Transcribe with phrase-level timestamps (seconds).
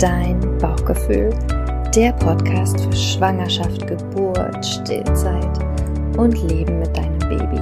[0.00, 1.28] Dein Bauchgefühl,
[1.94, 5.58] der Podcast für Schwangerschaft, Geburt, Stillzeit
[6.16, 7.60] und Leben mit deinem Baby.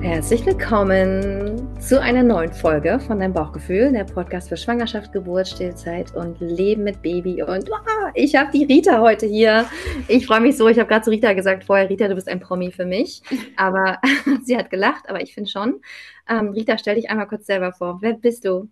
[0.00, 1.45] Herzlich willkommen
[1.86, 6.82] zu einer neuen Folge von Dein Bauchgefühl, der Podcast für Schwangerschaft, Geburt, Stillzeit und Leben
[6.82, 7.44] mit Baby.
[7.44, 9.66] Und oh, ich habe die Rita heute hier.
[10.08, 10.66] Ich freue mich so.
[10.66, 13.22] Ich habe gerade zu Rita gesagt vorher, Rita, du bist ein Promi für mich.
[13.56, 14.00] Aber
[14.42, 15.80] sie hat gelacht, aber ich finde schon.
[16.28, 17.98] Ähm, Rita, stell dich einmal kurz selber vor.
[18.00, 18.68] Wer bist du?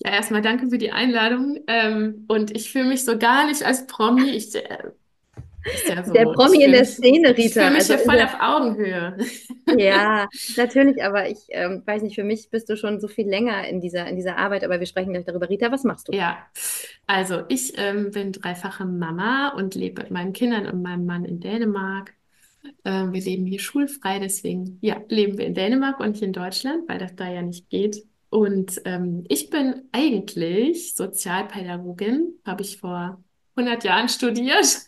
[0.00, 1.60] Ja, erstmal danke für die Einladung.
[1.68, 4.28] Ähm, und ich fühle mich so gar nicht als Promi.
[4.28, 4.90] Ich äh,
[5.88, 7.42] ja so, der Promi in der Szene, Rita.
[7.44, 9.16] Ich fühle mich also ja voll auf Augenhöhe.
[9.76, 13.66] Ja, natürlich, aber ich ähm, weiß nicht, für mich bist du schon so viel länger
[13.66, 15.50] in dieser, in dieser Arbeit, aber wir sprechen gleich darüber.
[15.50, 16.12] Rita, was machst du?
[16.12, 16.38] Ja,
[17.08, 21.40] also ich ähm, bin dreifache Mama und lebe mit meinen Kindern und meinem Mann in
[21.40, 22.14] Dänemark.
[22.84, 26.88] Ähm, wir leben hier schulfrei, deswegen ja, leben wir in Dänemark und nicht in Deutschland,
[26.88, 28.04] weil das da ja nicht geht.
[28.30, 33.20] Und ähm, ich bin eigentlich Sozialpädagogin, habe ich vor
[33.56, 34.86] 100 Jahren studiert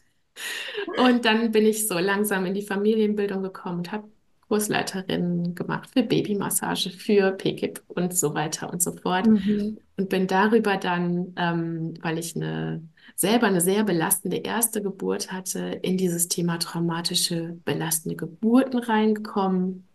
[0.96, 4.08] und dann bin ich so langsam in die Familienbildung gekommen und habe
[4.48, 9.26] Kursleiterin gemacht für Babymassage, für PKIP und so weiter und so fort.
[9.26, 9.78] Mhm.
[9.96, 12.82] Und bin darüber dann, ähm, weil ich eine,
[13.14, 19.86] selber eine sehr belastende erste Geburt hatte, in dieses Thema traumatische, belastende Geburten reingekommen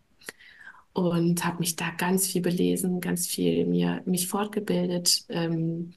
[0.93, 5.25] und habe mich da ganz viel belesen, ganz viel mir, mich fortgebildet.
[5.29, 5.93] Ähm,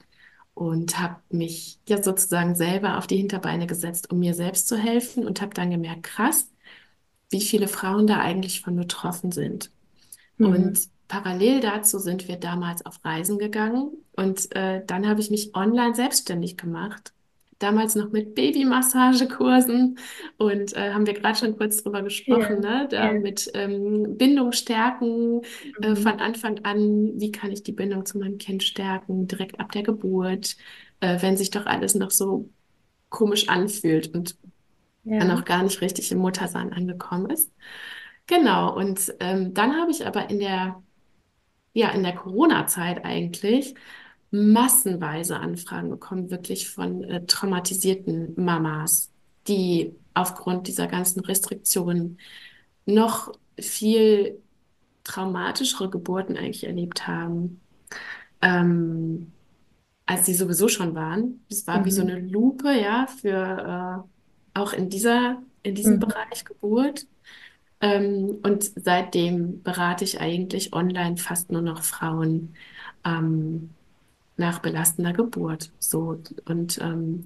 [0.56, 5.26] und habe mich ja sozusagen selber auf die Hinterbeine gesetzt, um mir selbst zu helfen
[5.26, 6.50] und habe dann gemerkt, krass,
[7.30, 9.70] wie viele Frauen da eigentlich von betroffen sind.
[10.38, 10.46] Mhm.
[10.46, 15.54] Und parallel dazu sind wir damals auf Reisen gegangen und äh, dann habe ich mich
[15.54, 17.12] online selbstständig gemacht
[17.58, 19.98] damals noch mit Babymassagekursen
[20.36, 22.88] und äh, haben wir gerade schon kurz drüber gesprochen, ja, ne?
[22.90, 23.18] Da ja.
[23.18, 25.42] mit ähm, Bindung stärken
[25.80, 25.94] äh, mhm.
[25.94, 29.72] äh, von Anfang an, wie kann ich die Bindung zu meinem Kind stärken, direkt ab
[29.72, 30.56] der Geburt,
[31.00, 32.50] äh, wenn sich doch alles noch so
[33.08, 34.36] komisch anfühlt und
[35.04, 35.20] ja.
[35.20, 37.52] dann auch gar nicht richtig im Muttersein angekommen ist.
[38.26, 40.82] Genau, und ähm, dann habe ich aber in der,
[41.72, 43.74] ja, in der Corona-Zeit eigentlich
[44.36, 49.10] massenweise Anfragen bekommen, wirklich von äh, traumatisierten Mamas,
[49.48, 52.18] die aufgrund dieser ganzen Restriktionen
[52.84, 54.40] noch viel
[55.04, 57.60] traumatischere Geburten eigentlich erlebt haben,
[58.42, 59.32] ähm,
[60.04, 61.44] als sie sowieso schon waren.
[61.48, 61.84] Es war mhm.
[61.84, 62.10] wie so mhm.
[62.10, 64.04] eine Lupe, ja, für
[64.54, 66.00] äh, auch in dieser, in diesem mhm.
[66.00, 67.06] Bereich Geburt.
[67.80, 72.54] Ähm, und seitdem berate ich eigentlich online fast nur noch Frauen,
[73.04, 73.70] ähm,
[74.36, 75.70] nach belastender Geburt.
[75.78, 77.24] So und ähm,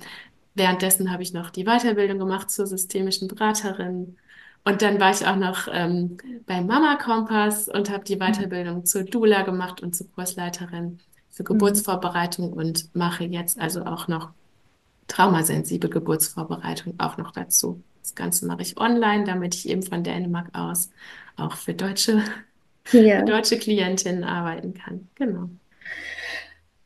[0.54, 4.16] währenddessen habe ich noch die Weiterbildung gemacht zur systemischen Beraterin.
[4.64, 8.16] Und dann war ich auch noch ähm, beim Mama Kompass und habe die.
[8.16, 10.98] Weiterbildung zur Dula gemacht und zur Kursleiterin
[11.30, 11.46] für mhm.
[11.46, 14.30] Geburtsvorbereitung und mache jetzt also auch noch
[15.08, 17.82] traumasensible Geburtsvorbereitung auch noch dazu.
[18.02, 20.90] Das Ganze mache ich online, damit ich eben von Dänemark aus
[21.36, 22.22] auch für deutsche,
[22.92, 23.20] ja.
[23.20, 25.08] für deutsche Klientinnen arbeiten kann.
[25.14, 25.48] Genau.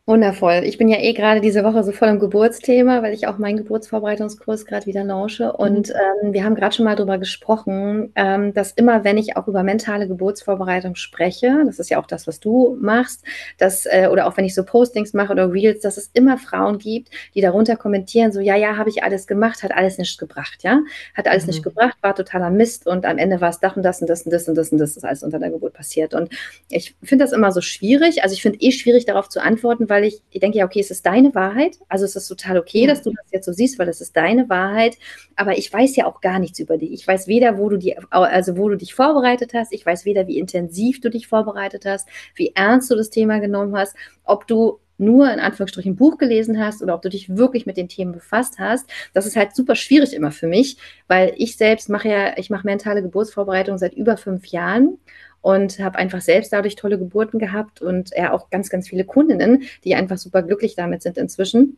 [0.07, 0.65] Wundervoll.
[0.67, 3.57] Ich bin ja eh gerade diese Woche so voll im Geburtsthema, weil ich auch meinen
[3.57, 5.45] Geburtsvorbereitungskurs gerade wieder launche.
[5.45, 5.55] Mhm.
[5.55, 9.49] Und ähm, wir haben gerade schon mal darüber gesprochen, ähm, dass immer, wenn ich auch
[9.49, 13.25] über mentale Geburtsvorbereitung spreche, das ist ja auch das, was du machst,
[13.57, 16.77] dass, äh, oder auch wenn ich so Postings mache oder Reels, dass es immer Frauen
[16.77, 20.65] gibt, die darunter kommentieren, so, ja, ja, habe ich alles gemacht, hat alles nichts gebracht,
[20.65, 20.81] ja,
[21.15, 21.53] hat alles mhm.
[21.53, 24.21] nicht gebracht, war totaler Mist und am Ende war es das und das und das
[24.27, 26.13] und das und das und das ist alles unter der Geburt passiert.
[26.13, 26.29] Und
[26.69, 28.23] ich finde das immer so schwierig.
[28.23, 30.91] Also ich finde eh schwierig, darauf zu antworten, weil ich, ich denke ja, okay, es
[30.91, 31.79] ist deine Wahrheit.
[31.89, 34.49] Also es ist total okay, dass du das jetzt so siehst, weil es ist deine
[34.49, 34.97] Wahrheit.
[35.37, 36.93] Aber ich weiß ja auch gar nichts über dich.
[36.93, 39.73] Ich weiß weder, wo du die, also wo du dich vorbereitet hast.
[39.73, 43.77] Ich weiß weder, wie intensiv du dich vorbereitet hast, wie ernst du das Thema genommen
[43.77, 43.95] hast,
[44.25, 47.77] ob du nur in Anführungsstrichen ein Buch gelesen hast oder ob du dich wirklich mit
[47.77, 48.89] den Themen befasst hast.
[49.13, 50.77] Das ist halt super schwierig immer für mich,
[51.09, 54.99] weil ich selbst mache ja, ich mache mentale Geburtsvorbereitung seit über fünf Jahren
[55.45, 59.65] und habe einfach selbst dadurch tolle Geburten gehabt und er auch ganz, ganz viele Kundinnen,
[59.85, 61.77] die einfach super glücklich damit sind inzwischen.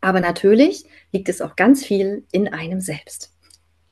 [0.00, 3.30] Aber natürlich liegt es auch ganz viel in einem selbst.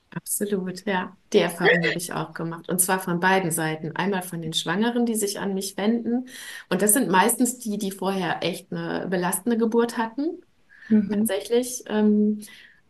[0.09, 1.15] Absolut, ja.
[1.31, 2.69] Die Erfahrung habe ich auch gemacht.
[2.69, 3.95] Und zwar von beiden Seiten.
[3.95, 6.27] Einmal von den Schwangeren, die sich an mich wenden.
[6.69, 10.41] Und das sind meistens die, die vorher echt eine belastende Geburt hatten.
[10.89, 11.09] Mhm.
[11.11, 11.83] Tatsächlich.
[11.87, 12.41] Ähm,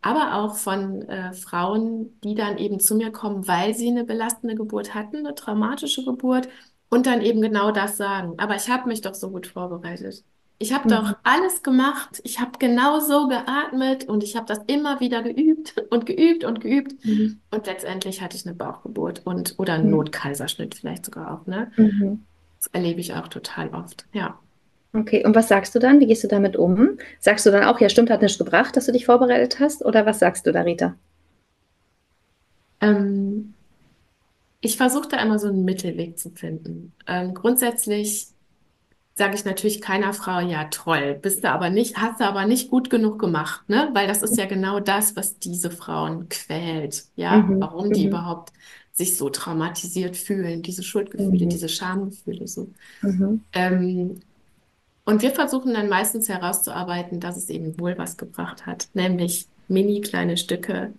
[0.04, 4.54] aber auch von äh, Frauen, die dann eben zu mir kommen, weil sie eine belastende
[4.54, 6.48] Geburt hatten, eine traumatische Geburt
[6.90, 8.34] und dann eben genau das sagen.
[8.38, 10.24] Aber ich habe mich doch so gut vorbereitet.
[10.58, 10.88] Ich habe Mhm.
[10.88, 12.20] doch alles gemacht.
[12.24, 16.60] Ich habe genau so geatmet und ich habe das immer wieder geübt und geübt und
[16.60, 16.94] geübt.
[17.04, 17.40] Mhm.
[17.50, 19.90] Und letztendlich hatte ich eine Bauchgeburt und oder einen Mhm.
[19.90, 21.70] Notkaiserschnitt vielleicht sogar auch, ne?
[21.76, 22.26] Mhm.
[22.60, 24.06] Das erlebe ich auch total oft.
[24.12, 24.40] Ja.
[24.94, 26.00] Okay, und was sagst du dann?
[26.00, 26.96] Wie gehst du damit um?
[27.20, 29.84] Sagst du dann auch, ja, stimmt, hat nicht gebracht, dass du dich vorbereitet hast?
[29.84, 30.96] Oder was sagst du da, Rita?
[32.80, 33.56] Ähm,
[34.60, 36.94] ich versuche da immer so einen Mittelweg zu finden.
[37.06, 38.28] Ähm, grundsätzlich
[39.14, 42.70] sage ich natürlich keiner Frau, ja toll, bist du aber nicht, hast du aber nicht
[42.70, 43.90] gut genug gemacht, ne?
[43.94, 47.60] Weil das ist ja genau das, was diese Frauen quält, ja, Mhm.
[47.60, 48.08] warum die Mhm.
[48.08, 48.52] überhaupt
[48.92, 51.48] sich so traumatisiert fühlen, diese Schuldgefühle, Mhm.
[51.48, 52.72] diese Schamgefühle so.
[53.02, 53.40] Mhm.
[53.52, 54.20] Ähm,
[55.04, 60.00] und wir versuchen dann meistens herauszuarbeiten, dass es eben wohl was gebracht hat, nämlich mini
[60.00, 60.94] kleine Stücke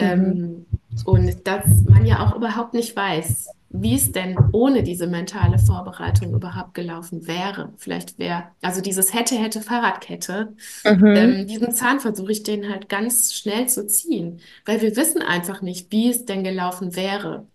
[0.00, 0.42] Mhm.
[0.64, 0.66] ähm,
[1.04, 6.34] und dass man ja auch überhaupt nicht weiß, wie es denn ohne diese mentale Vorbereitung
[6.34, 7.74] überhaupt gelaufen wäre.
[7.78, 11.06] Vielleicht wäre, also dieses hätte, hätte Fahrradkette, Mhm.
[11.14, 15.62] ähm, diesen Zahn versuche ich den halt ganz schnell zu ziehen, weil wir wissen einfach
[15.62, 17.46] nicht, wie es denn gelaufen wäre.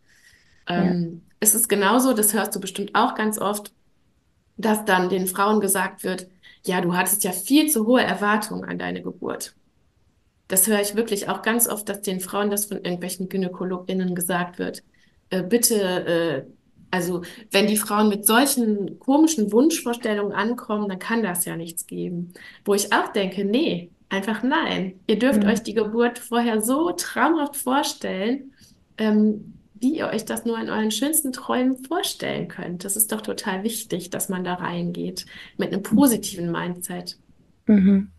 [0.75, 0.84] Ja.
[0.92, 3.74] Ähm, es ist genauso, das hörst du bestimmt auch ganz oft,
[4.57, 6.27] dass dann den Frauen gesagt wird,
[6.65, 9.55] ja, du hattest ja viel zu hohe Erwartungen an deine Geburt.
[10.47, 14.59] Das höre ich wirklich auch ganz oft, dass den Frauen das von irgendwelchen GynäkologInnen gesagt
[14.59, 14.83] wird.
[15.29, 16.45] Äh, bitte, äh,
[16.91, 22.33] also wenn die Frauen mit solchen komischen Wunschvorstellungen ankommen, dann kann das ja nichts geben.
[22.65, 25.00] Wo ich auch denke, nee, einfach nein.
[25.07, 25.47] Ihr dürft Mhm.
[25.47, 28.53] euch die Geburt vorher so traumhaft vorstellen,
[28.97, 32.85] ähm, wie ihr euch das nur in euren schönsten Träumen vorstellen könnt.
[32.85, 35.25] Das ist doch total wichtig, dass man da reingeht
[35.57, 37.18] mit einem positiven Mindset.
[37.68, 38.09] Mhm.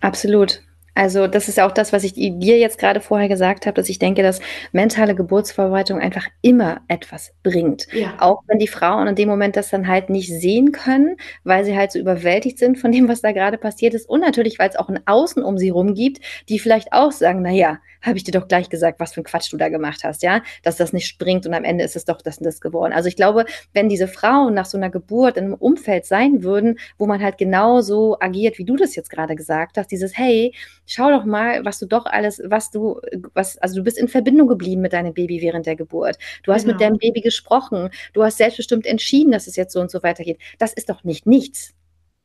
[0.00, 0.62] Absolut.
[0.94, 3.88] Also das ist ja auch das, was ich dir jetzt gerade vorher gesagt habe, dass
[3.88, 4.40] ich denke, dass
[4.70, 7.88] mentale Geburtsvorbereitung einfach immer etwas bringt.
[7.92, 11.64] Ja, Auch wenn die Frauen in dem Moment das dann halt nicht sehen können, weil
[11.64, 14.08] sie halt so überwältigt sind von dem, was da gerade passiert ist.
[14.08, 17.42] Und natürlich, weil es auch ein Außen um sie rum gibt, die vielleicht auch sagen,
[17.42, 20.04] na ja, habe ich dir doch gleich gesagt, was für ein Quatsch du da gemacht
[20.04, 22.60] hast, ja, dass das nicht springt und am Ende ist es doch das und das
[22.60, 22.92] geworden.
[22.92, 26.78] Also ich glaube, wenn diese Frauen nach so einer Geburt in einem Umfeld sein würden,
[26.98, 30.54] wo man halt genau so agiert, wie du das jetzt gerade gesagt hast, dieses hey,
[30.86, 33.00] schau doch mal, was du doch alles, was du,
[33.34, 36.18] was, also du bist in Verbindung geblieben mit deinem Baby während der Geburt.
[36.42, 36.90] Du hast mit genau.
[36.90, 37.90] deinem Baby gesprochen.
[38.12, 40.38] Du hast selbstbestimmt entschieden, dass es jetzt so und so weitergeht.
[40.58, 41.74] Das ist doch nicht nichts.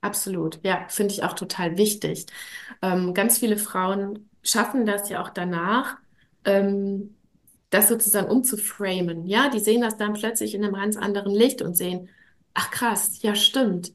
[0.01, 2.25] Absolut, ja, finde ich auch total wichtig.
[2.81, 5.97] Ähm, ganz viele Frauen schaffen das ja auch danach,
[6.45, 7.15] ähm,
[7.69, 9.25] das sozusagen umzuframen.
[9.27, 12.09] Ja, die sehen das dann plötzlich in einem ganz anderen Licht und sehen,
[12.53, 13.93] ach krass, ja stimmt.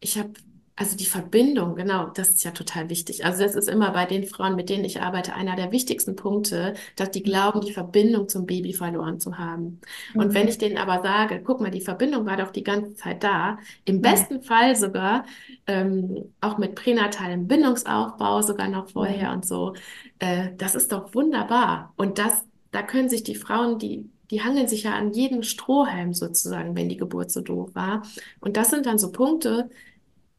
[0.00, 0.32] Ich habe,
[0.78, 3.24] also die Verbindung, genau, das ist ja total wichtig.
[3.24, 6.74] Also das ist immer bei den Frauen, mit denen ich arbeite, einer der wichtigsten Punkte,
[6.96, 9.80] dass die glauben, die Verbindung zum Baby verloren zu haben.
[10.16, 10.48] Und wenn Mhm.
[10.48, 14.02] ich denen aber sage, guck mal, die Verbindung war doch die ganze Zeit da, im
[14.02, 14.02] Mhm.
[14.02, 15.24] besten Fall sogar
[15.66, 19.26] ähm, auch mit pränatalem Bindungsaufbau, sogar noch Mhm.
[19.26, 19.74] vorher und so.
[20.18, 21.92] Äh, das ist doch wunderbar.
[21.96, 26.12] Und das, da können sich die Frauen, die, die hangeln sich ja an jeden Strohhalm
[26.14, 28.02] sozusagen, wenn die Geburt so doof war.
[28.40, 29.70] Und das sind dann so Punkte,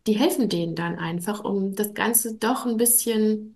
[0.07, 3.55] die helfen denen dann einfach, um das Ganze doch ein bisschen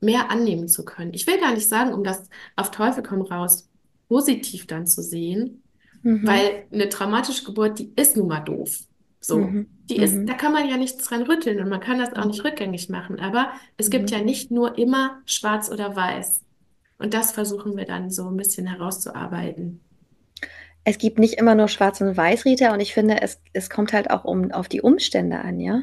[0.00, 1.12] mehr annehmen zu können.
[1.12, 3.68] Ich will gar nicht sagen, um das auf Teufel komm raus
[4.08, 5.62] positiv dann zu sehen,
[6.02, 6.26] Mhm.
[6.26, 8.78] weil eine traumatische Geburt, die ist nun mal doof.
[9.20, 9.38] So.
[9.38, 9.66] Mhm.
[9.90, 10.26] Die ist, Mhm.
[10.26, 13.20] da kann man ja nichts dran rütteln und man kann das auch nicht rückgängig machen.
[13.20, 14.16] Aber es gibt Mhm.
[14.16, 16.40] ja nicht nur immer schwarz oder weiß.
[16.98, 19.80] Und das versuchen wir dann so ein bisschen herauszuarbeiten.
[20.84, 23.92] Es gibt nicht immer nur Schwarz und Weiß, Rita, und ich finde, es, es kommt
[23.92, 25.82] halt auch um, auf die Umstände an, ja.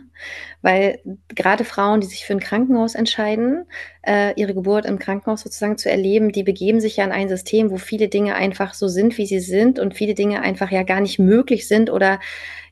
[0.63, 0.99] Weil
[1.29, 3.65] gerade Frauen, die sich für ein Krankenhaus entscheiden,
[4.01, 7.69] äh, ihre Geburt im Krankenhaus sozusagen zu erleben, die begeben sich ja in ein System,
[7.69, 10.99] wo viele Dinge einfach so sind, wie sie sind und viele Dinge einfach ja gar
[10.99, 12.19] nicht möglich sind oder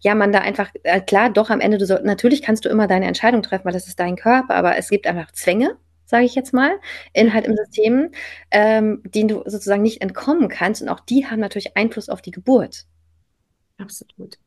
[0.01, 2.88] ja, man da einfach, äh, klar, doch am Ende, du soll, natürlich kannst du immer
[2.88, 6.35] deine Entscheidung treffen, weil das ist dein Körper, aber es gibt einfach Zwänge, sage ich
[6.35, 6.79] jetzt mal,
[7.13, 8.12] in Ja, halt im System,
[8.51, 12.31] ähm, denen du sozusagen nicht entkommen kannst und auch die haben natürlich Einfluss auf die
[12.31, 12.85] Geburt.
[13.77, 14.38] absolut.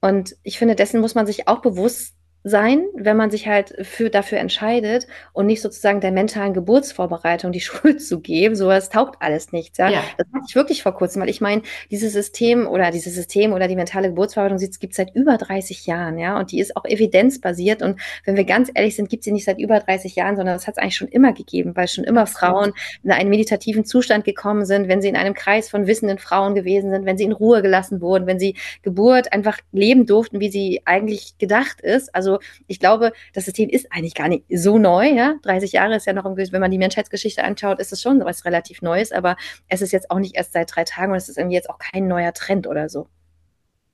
[0.00, 4.10] Und ich finde, dessen muss man sich auch bewusst sein, wenn man sich halt für,
[4.10, 8.56] dafür entscheidet und nicht sozusagen der mentalen Geburtsvorbereitung die Schuld zu geben.
[8.56, 9.90] Sowas taugt alles nichts, ja.
[9.90, 13.52] Ja, Das hatte ich wirklich vor kurzem, weil ich meine, dieses System oder dieses System
[13.52, 16.38] oder die mentale Geburtsvorbereitung gibt es seit über 30 Jahren, ja.
[16.38, 17.82] Und die ist auch evidenzbasiert.
[17.82, 20.66] Und wenn wir ganz ehrlich sind, gibt sie nicht seit über 30 Jahren, sondern das
[20.66, 22.26] hat es eigentlich schon immer gegeben, weil schon immer.
[22.32, 22.72] Frauen
[23.04, 26.90] in einen meditativen Zustand gekommen sind, wenn sie in einem Kreis von wissenden Frauen gewesen
[26.90, 30.82] sind, wenn sie in Ruhe gelassen wurden, wenn sie Geburt einfach leben durften, wie sie
[30.84, 32.14] eigentlich gedacht ist.
[32.14, 32.31] Also
[32.66, 35.08] ich glaube, das System ist eigentlich gar nicht so neu.
[35.08, 35.34] Ja?
[35.42, 38.82] 30 Jahre ist ja noch, wenn man die Menschheitsgeschichte anschaut, ist es schon was relativ
[38.82, 39.36] Neues, aber
[39.68, 41.78] es ist jetzt auch nicht erst seit drei Tagen und es ist irgendwie jetzt auch
[41.78, 43.08] kein neuer Trend oder so.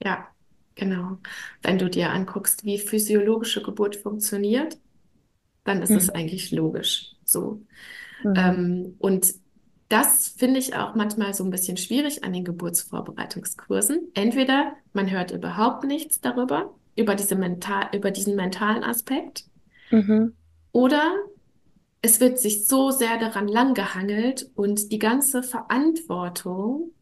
[0.05, 0.29] Ja,
[0.81, 1.19] Genau.
[1.61, 4.79] Wenn du dir anguckst, wie physiologische Geburt funktioniert,
[5.65, 6.15] dann ist es Mhm.
[6.15, 7.63] eigentlich logisch so.
[8.25, 8.35] Mhm.
[8.37, 9.35] Ähm, und
[9.89, 14.11] das finde ich auch manchmal so ein bisschen schwierig an den Geburtsvorbereitungskursen.
[14.15, 19.47] Entweder man hört überhaupt nichts darüber, über diese mental, über diesen mentalen Aspekt,
[19.93, 20.33] Mhm.
[20.73, 21.15] oder
[22.03, 26.93] es wird sich so sehr daran langgehangelt und die ganze Verantwortung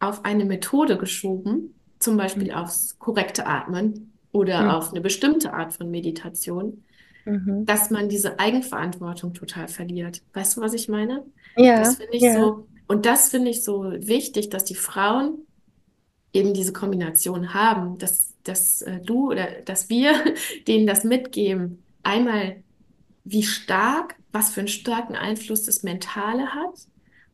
[0.00, 4.70] auf eine Methode geschoben, zum Beispiel aufs korrekte Atmen oder Mhm.
[4.70, 6.84] auf eine bestimmte Art von Meditation,
[7.26, 7.64] Mhm.
[7.66, 10.22] dass man diese Eigenverantwortung total verliert.
[10.34, 11.26] Weißt du, was ich meine?
[11.74, 12.34] Das Ja, finde ich ja.
[12.34, 15.46] so, und das finde ich so wichtig, dass die Frauen
[16.32, 20.12] eben diese Kombination haben, dass, dass äh, du oder dass wir
[20.68, 21.84] denen das mitgeben.
[22.02, 22.62] Einmal,
[23.24, 26.74] wie stark, was für einen starken Einfluss das Mentale hat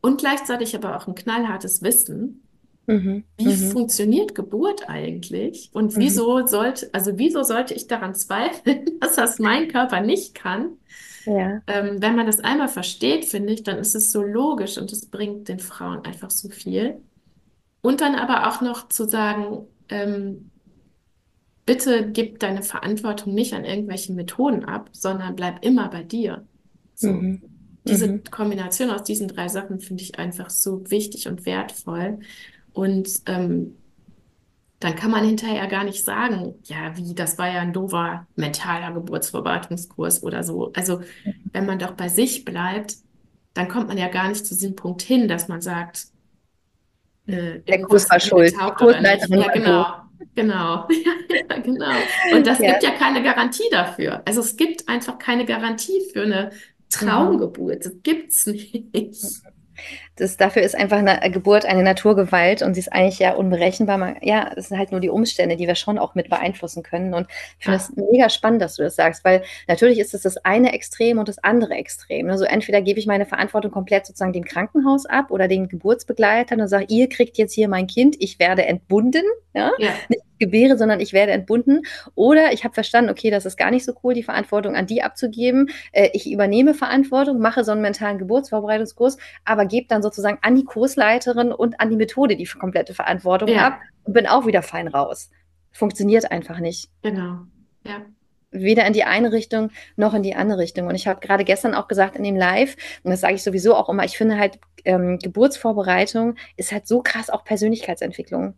[0.02, 2.47] und gleichzeitig aber auch ein knallhartes Wissen.
[2.88, 3.25] Mhm.
[3.37, 3.56] Wie Mhm.
[3.56, 5.71] funktioniert Geburt eigentlich?
[5.75, 5.99] Und Mhm.
[5.99, 10.78] wieso sollte, also wieso sollte ich daran zweifeln, dass das mein Körper nicht kann?
[11.26, 11.62] Ja.
[11.66, 15.11] Ähm, wenn man das einmal versteht, finde ich, dann ist es so logisch und es
[15.11, 17.02] bringt den Frauen einfach so viel.
[17.83, 20.52] Und dann aber auch noch zu sagen, ähm,
[21.66, 26.47] bitte gib deine Verantwortung nicht an irgendwelche Methoden ab, sondern bleib immer bei dir.
[26.94, 27.09] So.
[27.12, 27.42] Mhm.
[27.88, 28.25] Diese Mhm.
[28.30, 32.21] Kombination aus diesen drei Sachen finde ich einfach so wichtig und wertvoll.
[32.73, 33.83] Und ähm,
[34.80, 38.92] dann kann man hinterher gar nicht sagen, ja, wie, das war ja ein doofer mentaler
[38.92, 40.73] Geburtsvorbereitungskurs oder so.
[40.75, 41.00] Also,
[41.52, 42.97] wenn man doch bei sich bleibt,
[43.54, 46.09] dann kommt man ja gar nicht zu diesem Punkt hin, dass man sagt,
[47.26, 48.54] äh, Der Kurs war schuld.
[48.54, 48.75] Die.
[48.76, 49.87] Kursleiterin Ja, genau,
[50.35, 50.87] genau,
[51.50, 51.90] ja, genau.
[52.33, 52.71] Und das Ja.
[52.73, 54.23] gibt ja keine Garantie dafür.
[54.26, 56.50] Also es gibt einfach keine Garantie für eine
[57.00, 57.07] Mhm.
[57.07, 57.85] Traumgeburt.
[57.87, 58.85] Das gibt's nicht.
[60.16, 63.99] Das, dafür ist einfach eine Geburt eine Naturgewalt und sie ist eigentlich ja unberechenbar.
[63.99, 67.14] Man, ja, es sind halt nur die Umstände, die wir schon auch mit beeinflussen können.
[67.14, 67.26] Und
[67.59, 67.85] ich finde Ja.
[67.85, 71.28] es mega spannend, dass du das sagst, weil natürlich ist es das eine Extrem und
[71.28, 72.30] das andere Extrem.
[72.30, 76.68] Also entweder gebe ich meine Verantwortung komplett sozusagen dem Krankenhaus ab oder den Geburtsbegleitern und
[76.68, 79.25] sage, ihr kriegt jetzt hier mein Kind, ich werde entbunden.
[79.52, 79.73] Ja?
[79.78, 81.83] Ja, Nicht gebäre, sondern ich werde entbunden.
[82.16, 85.00] Oder ich habe verstanden, okay, das ist gar nicht so cool, die Verantwortung an die
[85.02, 85.71] abzugeben.
[85.92, 90.64] Äh, ich übernehme Verantwortung, mache so einen mentalen Geburtsvorbereitungskurs, aber gebe dann sozusagen an die
[90.64, 94.88] Kursleiterin und an die Methode die komplette Verantwortung ja, ab und bin auch wieder fein
[94.88, 95.30] raus.
[95.73, 96.90] Funktioniert einfach nicht.
[97.02, 97.46] genau.
[97.87, 98.06] Ja,
[98.52, 100.87] Weder in die eine Richtung noch in die andere Richtung.
[100.87, 103.75] Und ich habe gerade gestern auch gesagt in dem Live, und das sage ich sowieso
[103.75, 108.54] auch immer, ich finde halt, ähm, Geburtsvorbereitung ist halt so krass auch Persönlichkeitsentwicklung.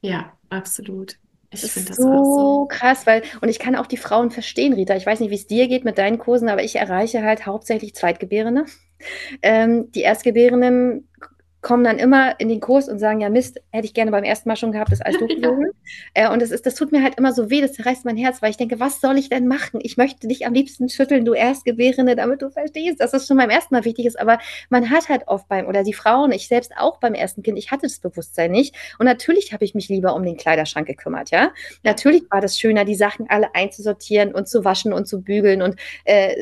[0.00, 1.18] ja, absolut.
[1.50, 2.24] Ich Das finde ist das so.
[2.24, 4.96] so krass, weil, und ich kann auch die Frauen verstehen, Rita.
[4.96, 7.94] Ich weiß nicht, wie es dir geht mit deinen Kursen, aber ich erreiche halt hauptsächlich
[7.94, 8.64] Zweitgebärende.
[9.42, 11.08] Ähm, die Erstgebärenden
[11.66, 14.48] kommen dann immer in den Kurs und sagen, ja Mist, hätte ich gerne beim ersten
[14.48, 15.50] Mal schon gehabt, ist alles doof Ja.
[16.14, 18.40] Äh, und das ist, das tut mir halt immer so weh, das zerreißt mein Herz,
[18.40, 19.80] weil ich denke, was soll ich denn machen?
[19.82, 23.50] Ich möchte dich am liebsten schütteln, du Erstgebärende, damit du verstehst, dass das schon beim
[23.50, 24.16] ersten Mal wichtig ist.
[24.16, 24.38] Aber
[24.70, 27.72] man hat halt oft beim, oder die Frauen, ich selbst auch beim ersten Kind, ich
[27.72, 28.76] hatte das Bewusstsein nicht.
[29.00, 31.40] Und natürlich habe ich mich lieber um den Kleiderschrank gekümmert, ja.
[31.40, 31.50] ja,
[31.82, 35.74] Natürlich war das schöner, die Sachen alle einzusortieren und zu waschen und zu bügeln und
[36.04, 36.32] äh,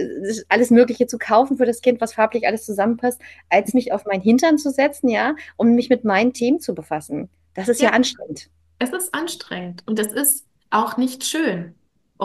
[0.50, 4.20] alles Mögliche zu kaufen für das Kind, was farblich alles zusammenpasst, als mich auf meinen
[4.20, 7.30] Hintern zu setzen, ja, um mich mit meinen Themen zu befassen.
[7.54, 7.92] Das ist ja ja.
[7.92, 8.50] anstrengend.
[8.78, 11.74] Es ist anstrengend und es ist auch nicht schön,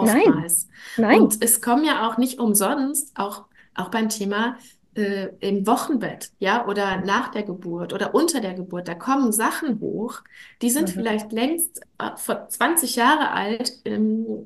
[0.01, 0.67] Nein, oftmals.
[0.97, 1.21] nein.
[1.21, 4.57] Und es kommen ja auch nicht umsonst, auch, auch beim Thema
[4.95, 9.79] äh, im Wochenbett, ja, oder nach der Geburt oder unter der Geburt, da kommen Sachen
[9.79, 10.21] hoch,
[10.61, 10.93] die sind Mhm.
[10.93, 14.45] vielleicht längst äh, vor 20 Jahre alt, ähm,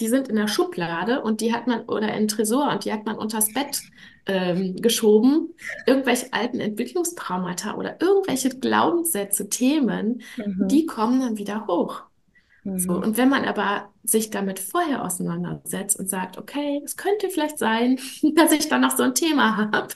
[0.00, 3.04] die sind in der Schublade und die hat man, oder im Tresor und die hat
[3.04, 3.80] man unters Bett
[4.28, 5.54] ähm, geschoben.
[5.86, 10.68] Irgendwelche alten Entwicklungstraumata oder irgendwelche Glaubenssätze, Themen, Mhm.
[10.68, 12.02] die kommen dann wieder hoch.
[12.76, 13.02] So, Mhm.
[13.02, 17.98] und wenn man aber sich damit vorher auseinandersetzt und sagt, okay, es könnte vielleicht sein,
[18.36, 19.88] dass ich da noch so ein Thema habe.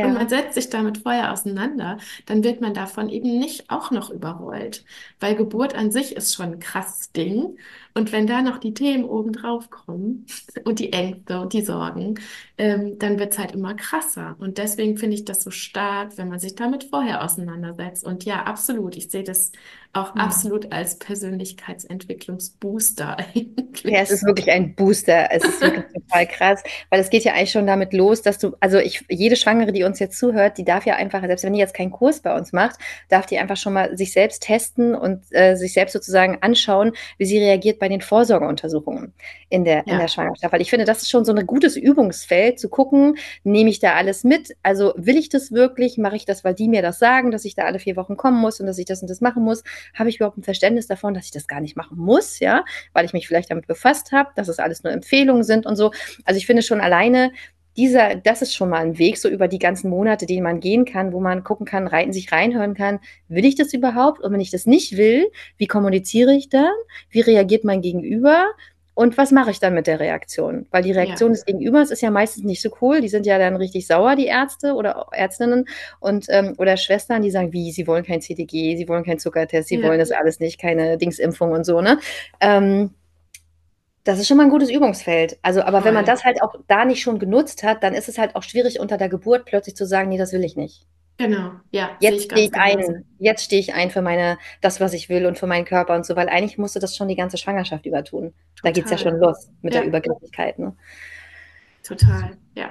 [0.00, 0.14] Und Ja.
[0.14, 4.84] man setzt sich damit vorher auseinander, dann wird man davon eben nicht auch noch überrollt.
[5.20, 7.58] Weil Geburt an sich ist schon ein krasses Ding.
[7.94, 10.26] Und wenn da noch die Themen obendrauf kommen
[10.64, 12.14] und die Ängste und die Sorgen,
[12.58, 14.36] ähm, dann wird es halt immer krasser.
[14.38, 18.04] Und deswegen finde ich das so stark, wenn man sich damit vorher auseinandersetzt.
[18.04, 18.96] Und ja, absolut.
[18.96, 19.52] Ich sehe das
[19.94, 20.20] auch Mhm.
[20.20, 23.16] absolut als Persönlichkeitsentwicklungsbooster
[23.86, 24.24] Ja, es ist eigentlich.
[24.24, 25.28] wirklich ein Booster.
[25.30, 28.54] Es ist wirklich total krass, weil es geht ja eigentlich schon damit los, dass du,
[28.60, 31.58] also ich, jede Schwangere, die uns jetzt zuhört, die darf ja einfach, selbst wenn die
[31.58, 32.76] jetzt keinen Kurs bei uns macht,
[33.08, 37.24] darf die einfach schon mal sich selbst testen und äh, sich selbst sozusagen anschauen, wie
[37.26, 39.12] sie reagiert bei den Vorsorgeuntersuchungen
[39.48, 39.94] in der, ja.
[39.94, 40.52] in der Schwangerschaft.
[40.52, 43.94] Weil ich finde, das ist schon so ein gutes Übungsfeld, zu gucken, nehme ich da
[43.94, 44.56] alles mit?
[44.62, 45.98] Also will ich das wirklich?
[45.98, 48.40] Mache ich das, weil die mir das sagen, dass ich da alle vier Wochen kommen
[48.40, 49.62] muss und dass ich das und das machen muss?
[49.92, 52.64] Habe ich überhaupt ein Verständnis davon, dass ich das gar nicht machen muss, ja?
[52.92, 55.92] Weil ich mich vielleicht damit befasst habe, dass es alles nur Empfehlungen sind und so.
[56.24, 57.32] Also ich finde schon alleine,
[57.76, 60.84] dieser, das ist schon mal ein Weg, so über die ganzen Monate, den man gehen
[60.84, 64.20] kann, wo man gucken kann, rein, sich reinhören kann, will ich das überhaupt?
[64.20, 66.72] Und wenn ich das nicht will, wie kommuniziere ich dann?
[67.10, 68.46] Wie reagiert mein Gegenüber?
[68.94, 70.66] Und was mache ich dann mit der Reaktion?
[70.70, 71.34] Weil die Reaktion ja.
[71.34, 73.00] des Gegenübers ist ja meistens nicht so cool.
[73.00, 75.66] Die sind ja dann richtig sauer, die Ärzte oder Ärztinnen
[75.98, 79.68] und ähm, oder Schwestern, die sagen, wie, sie wollen kein CTG, sie wollen kein Zuckertest,
[79.68, 79.88] sie ja.
[79.88, 81.98] wollen das alles nicht, keine Dingsimpfung und so, ne?
[82.40, 82.90] Ähm,
[84.04, 85.38] das ist schon mal ein gutes Übungsfeld.
[85.42, 85.86] Also, aber Voll.
[85.86, 88.42] wenn man das halt auch da nicht schon genutzt hat, dann ist es halt auch
[88.42, 90.86] schwierig unter der Geburt plötzlich zu sagen, nee, das will ich nicht.
[91.16, 91.96] Genau, ja.
[92.00, 93.04] Jetzt stehe ich ein.
[93.18, 96.04] Jetzt stehe ich ein für meine, das, was ich will und für meinen Körper und
[96.04, 98.32] so, weil eigentlich musste das schon die ganze Schwangerschaft über tun.
[98.56, 98.62] Total.
[98.62, 99.80] Da geht es ja schon los mit ja.
[99.80, 100.58] der Übergriffigkeit.
[100.58, 100.76] Ne?
[101.84, 102.70] Total, ja.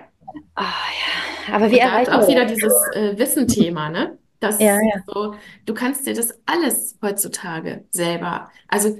[0.57, 1.55] Oh, ja.
[1.55, 4.17] Aber wie erreicht auch wieder dieses äh, Wissen-Thema, ne?
[4.39, 5.01] Das ja, ja.
[5.07, 5.35] so,
[5.65, 8.49] du kannst dir das alles heutzutage selber.
[8.67, 8.97] Also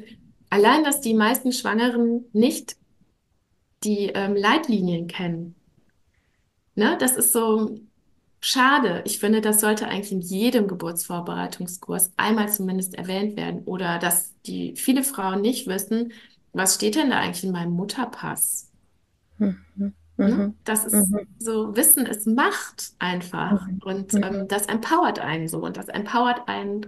[0.54, 2.76] Allein, dass die meisten Schwangeren nicht
[3.84, 5.56] die ähm, Leitlinien kennen.
[6.76, 6.96] Ne?
[7.00, 7.80] Das ist so
[8.44, 9.02] schade.
[9.06, 13.64] Ich finde, das sollte eigentlich in jedem Geburtsvorbereitungskurs einmal zumindest erwähnt werden.
[13.64, 16.12] Oder dass die viele Frauen nicht wissen,
[16.52, 18.70] was steht denn da eigentlich in meinem Mutterpass?
[19.38, 19.58] Mhm.
[19.76, 19.94] Ne?
[20.18, 20.56] Mhm.
[20.64, 21.28] Das ist mhm.
[21.40, 23.66] so, Wissen ist Macht einfach.
[23.66, 23.80] Mhm.
[23.84, 24.48] Und ähm, mhm.
[24.48, 25.60] das empowert einen so.
[25.60, 26.88] Und das empowert einen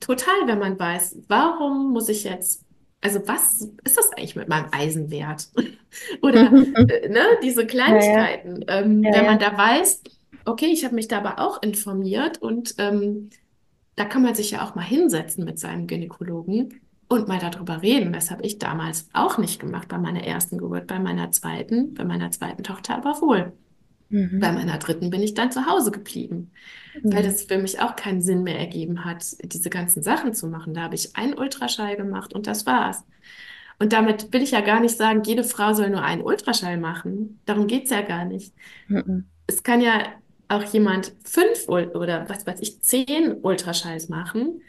[0.00, 2.64] total, wenn man weiß, warum muss ich jetzt
[3.00, 5.48] also was ist das eigentlich mit meinem Eisenwert?
[6.22, 8.62] Oder äh, ne, diese Kleinigkeiten.
[8.62, 8.80] Ja, ja.
[8.80, 10.02] Ähm, ja, wenn man da weiß,
[10.48, 13.30] okay, ich habe mich da aber auch informiert und ähm,
[13.96, 18.12] da kann man sich ja auch mal hinsetzen mit seinem Gynäkologen und mal darüber reden.
[18.12, 22.04] Das habe ich damals auch nicht gemacht bei meiner ersten Geburt, bei meiner zweiten, bei
[22.04, 23.52] meiner zweiten Tochter aber wohl.
[24.10, 24.40] Mhm.
[24.40, 26.50] Bei meiner dritten bin ich dann zu Hause geblieben,
[27.02, 27.12] mhm.
[27.12, 30.74] weil das für mich auch keinen Sinn mehr ergeben hat, diese ganzen Sachen zu machen.
[30.74, 33.04] Da habe ich einen Ultraschall gemacht und das war's.
[33.78, 37.40] Und damit will ich ja gar nicht sagen, jede Frau soll nur einen Ultraschall machen.
[37.44, 38.54] Darum geht es ja gar nicht.
[38.88, 39.26] Mhm.
[39.46, 40.02] Es kann ja
[40.48, 44.62] auch jemand fünf oder was weiß ich, zehn Ultraschalls machen.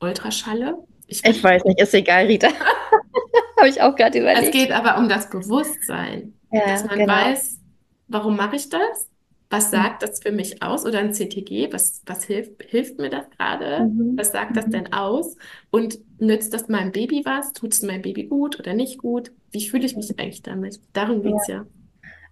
[0.00, 0.78] Ultraschalle.
[1.06, 2.48] Ich, ich weiß nicht, ist egal, Rita.
[3.58, 4.46] Habe ich auch gerade überlegt.
[4.46, 7.12] Es geht aber um das Bewusstsein, ja, dass man genau.
[7.12, 7.60] weiß,
[8.08, 9.08] warum mache ich das?
[9.50, 9.76] Was mhm.
[9.76, 10.86] sagt das für mich aus?
[10.86, 13.84] Oder ein CTG, was, was hilft, hilft mir das gerade?
[13.84, 14.16] Mhm.
[14.16, 14.70] Was sagt das mhm.
[14.70, 15.36] denn aus?
[15.70, 17.52] Und nützt das meinem Baby was?
[17.52, 19.30] Tut es meinem Baby gut oder nicht gut?
[19.50, 20.80] Wie fühle ich mich eigentlich damit?
[20.94, 21.56] Darum geht es ja.
[21.56, 21.66] ja.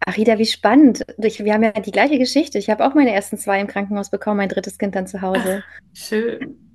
[0.07, 1.05] Ach, wie spannend.
[1.19, 2.59] Ich, wir haben ja die gleiche Geschichte.
[2.59, 5.63] Ich habe auch meine ersten zwei im Krankenhaus bekommen, mein drittes Kind dann zu Hause.
[5.63, 6.70] Ach, schön.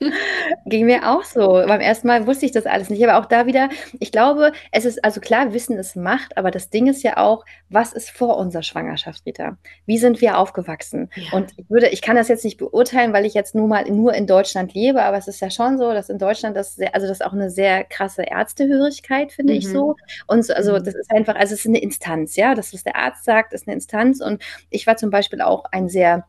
[0.66, 1.62] Ging mir auch so.
[1.66, 3.06] Beim ersten Mal wusste ich das alles nicht.
[3.06, 6.70] Aber auch da wieder, ich glaube, es ist, also klar, Wissen ist Macht, aber das
[6.70, 9.56] Ding ist ja auch, was ist vor unserer Schwangerschaft, Rita?
[9.86, 11.10] Wie sind wir aufgewachsen?
[11.14, 11.32] Ja.
[11.32, 14.14] Und ich würde, ich kann das jetzt nicht beurteilen, weil ich jetzt nur mal nur
[14.14, 17.06] in Deutschland lebe, aber es ist ja schon so, dass in Deutschland das sehr, also
[17.06, 19.58] das auch eine sehr krasse Ärztehörigkeit, finde mhm.
[19.58, 19.96] ich so.
[20.26, 20.84] Und so, also mhm.
[20.84, 22.54] das ist einfach, also es ist eine Instanz, ja.
[22.54, 24.20] Das, was der Arzt sagt, ist eine Instanz.
[24.20, 26.26] Und ich war zum Beispiel auch ein sehr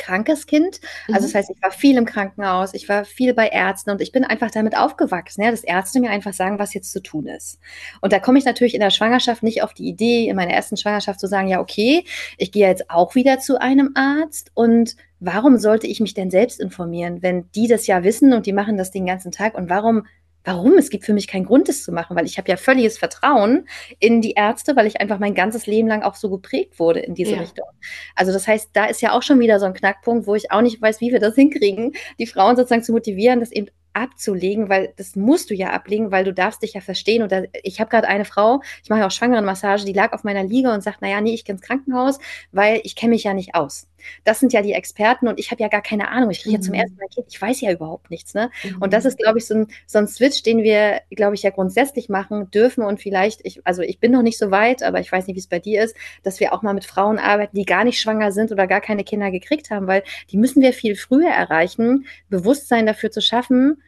[0.00, 0.80] krankes Kind.
[1.08, 1.38] Also das mhm.
[1.38, 4.50] heißt, ich war viel im Krankenhaus, ich war viel bei Ärzten und ich bin einfach
[4.50, 7.60] damit aufgewachsen, ja, dass Ärzte mir einfach sagen, was jetzt zu tun ist.
[8.00, 10.76] Und da komme ich natürlich in der Schwangerschaft nicht auf die Idee, in meiner ersten
[10.76, 12.04] Schwangerschaft zu sagen, ja, okay,
[12.38, 16.58] ich gehe jetzt auch wieder zu einem Arzt und warum sollte ich mich denn selbst
[16.58, 20.06] informieren, wenn die das ja wissen und die machen das den ganzen Tag und warum
[20.44, 20.78] Warum?
[20.78, 23.68] Es gibt für mich keinen Grund, das zu machen, weil ich habe ja völliges Vertrauen
[23.98, 27.14] in die Ärzte, weil ich einfach mein ganzes Leben lang auch so geprägt wurde in
[27.14, 27.40] diese ja.
[27.40, 27.66] Richtung.
[28.14, 30.62] Also das heißt, da ist ja auch schon wieder so ein Knackpunkt, wo ich auch
[30.62, 34.92] nicht weiß, wie wir das hinkriegen, die Frauen sozusagen zu motivieren, das eben abzulegen, weil
[34.96, 37.22] das musst du ja ablegen, weil du darfst dich ja verstehen.
[37.22, 40.44] Oder ich habe gerade eine Frau, ich mache ja auch Schwangerenmassage, die lag auf meiner
[40.44, 42.18] Liege und sagt, naja, nee, ich gehe ins Krankenhaus,
[42.52, 43.88] weil ich kenne mich ja nicht aus.
[44.24, 46.30] Das sind ja die Experten und ich habe ja gar keine Ahnung.
[46.30, 46.54] Ich kriege mhm.
[46.56, 46.80] ja zum mhm.
[46.80, 48.34] ersten Mal ein Kind, ich weiß ja überhaupt nichts.
[48.34, 48.50] Ne?
[48.64, 48.82] Mhm.
[48.82, 51.50] Und das ist, glaube ich, so ein, so ein Switch, den wir, glaube ich, ja
[51.50, 55.10] grundsätzlich machen dürfen und vielleicht, ich, also ich bin noch nicht so weit, aber ich
[55.10, 57.64] weiß nicht, wie es bei dir ist, dass wir auch mal mit Frauen arbeiten, die
[57.64, 60.96] gar nicht schwanger sind oder gar keine Kinder gekriegt haben, weil die müssen wir viel
[60.96, 63.82] früher erreichen, Bewusstsein dafür zu schaffen,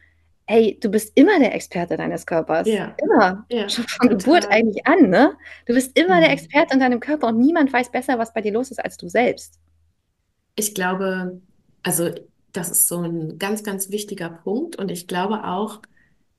[0.45, 2.67] hey, du bist immer der Experte deines Körpers.
[2.67, 2.95] Ja.
[3.01, 3.45] Immer.
[3.49, 4.17] Ja, Schon von total.
[4.17, 5.33] Geburt eigentlich an, ne?
[5.65, 6.21] Du bist immer mhm.
[6.21, 8.97] der Experte in deinem Körper und niemand weiß besser, was bei dir los ist, als
[8.97, 9.59] du selbst.
[10.55, 11.41] Ich glaube,
[11.81, 12.11] also
[12.51, 15.81] das ist so ein ganz, ganz wichtiger Punkt und ich glaube auch,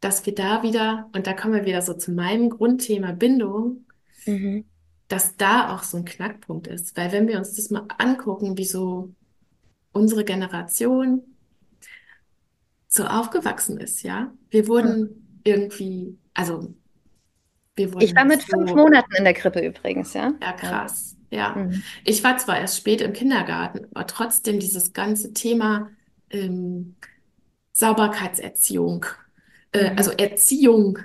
[0.01, 3.87] dass wir da wieder, und da kommen wir wieder so zu meinem Grundthema Bindung,
[4.27, 4.65] mhm.
[5.09, 6.97] dass da auch so ein Knackpunkt ist.
[6.97, 9.15] Weil wenn wir uns das mal angucken, wie so
[9.93, 11.23] unsere Generation
[12.87, 16.75] so aufgewachsen ist, ja, wir wurden irgendwie, also
[17.75, 20.33] wir Ich war wurden mit fünf so, Monaten in der Krippe übrigens, ja.
[20.41, 21.57] ja, krass, ja.
[21.57, 21.83] mhm.
[22.05, 25.91] Ich war zwar erst spät im Kindergarten, aber trotzdem dieses ganze Thema
[26.31, 26.97] ähm,
[27.73, 29.07] Sauberkeitserziehung,
[29.73, 29.97] äh, Mhm.
[29.97, 30.99] also Erziehung,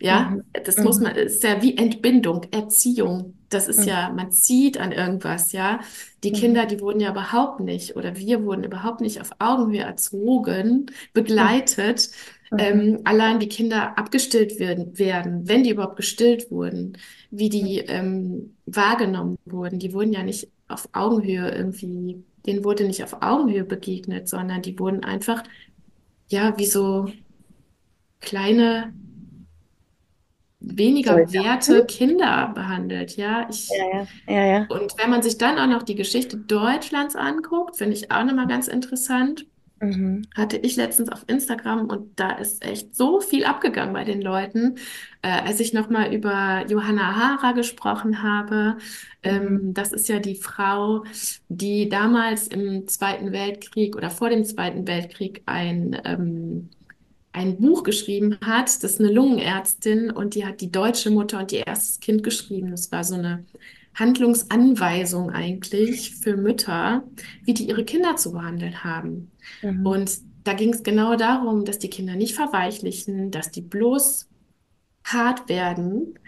[0.00, 0.42] ja, Mhm.
[0.64, 1.02] das muss Mhm.
[1.02, 3.34] man, ist ja wie Entbindung, Erziehung.
[3.48, 3.86] Das ist Mhm.
[3.86, 5.80] ja, man zieht an irgendwas, ja.
[6.24, 6.34] Die Mhm.
[6.34, 12.10] Kinder, die wurden ja überhaupt nicht, oder wir wurden überhaupt nicht auf Augenhöhe erzogen, begleitet.
[12.50, 12.58] Mhm.
[12.58, 16.98] Ähm, allein die Kinder abgestillt werden, werden, wenn die überhaupt gestillt wurden,
[17.30, 17.66] wie Mhm.
[17.66, 19.78] die ähm, wahrgenommen wurden.
[19.78, 24.78] Die wurden ja nicht auf Augenhöhe irgendwie, denen wurde nicht auf Augenhöhe begegnet, sondern die
[24.78, 25.42] wurden einfach,
[26.28, 27.06] ja, wie so
[28.20, 28.92] kleine
[30.60, 31.32] weniger Soldaten?
[31.32, 33.48] werte Kinder behandelt, ja.
[33.50, 34.68] Ich, ja, ja, ja.
[34.68, 38.48] und wenn man sich dann auch noch die Geschichte Deutschlands anguckt, finde ich auch nochmal
[38.48, 39.46] ganz interessant.
[39.80, 40.22] Mhm.
[40.34, 44.76] Hatte ich letztens auf Instagram und da ist echt so viel abgegangen bei den Leuten,
[45.20, 48.78] äh, als ich nochmal über Johanna Hara gesprochen habe.
[49.22, 49.30] Mhm.
[49.30, 51.04] Ähm, das ist ja die Frau,
[51.48, 56.70] die damals im Zweiten Weltkrieg oder vor dem Zweiten Weltkrieg ein ähm,
[57.36, 58.68] ein Buch geschrieben hat.
[58.82, 62.70] Das ist eine Lungenärztin und die hat die deutsche Mutter und ihr erstes Kind geschrieben.
[62.70, 63.44] Das war so eine
[63.94, 67.04] Handlungsanweisung eigentlich für Mütter,
[67.44, 69.30] wie die ihre Kinder zu behandeln haben.
[69.62, 69.86] Mhm.
[69.86, 74.28] Und da ging es genau darum, dass die Kinder nicht verweichlichen, dass die bloß
[75.04, 76.18] hart werden.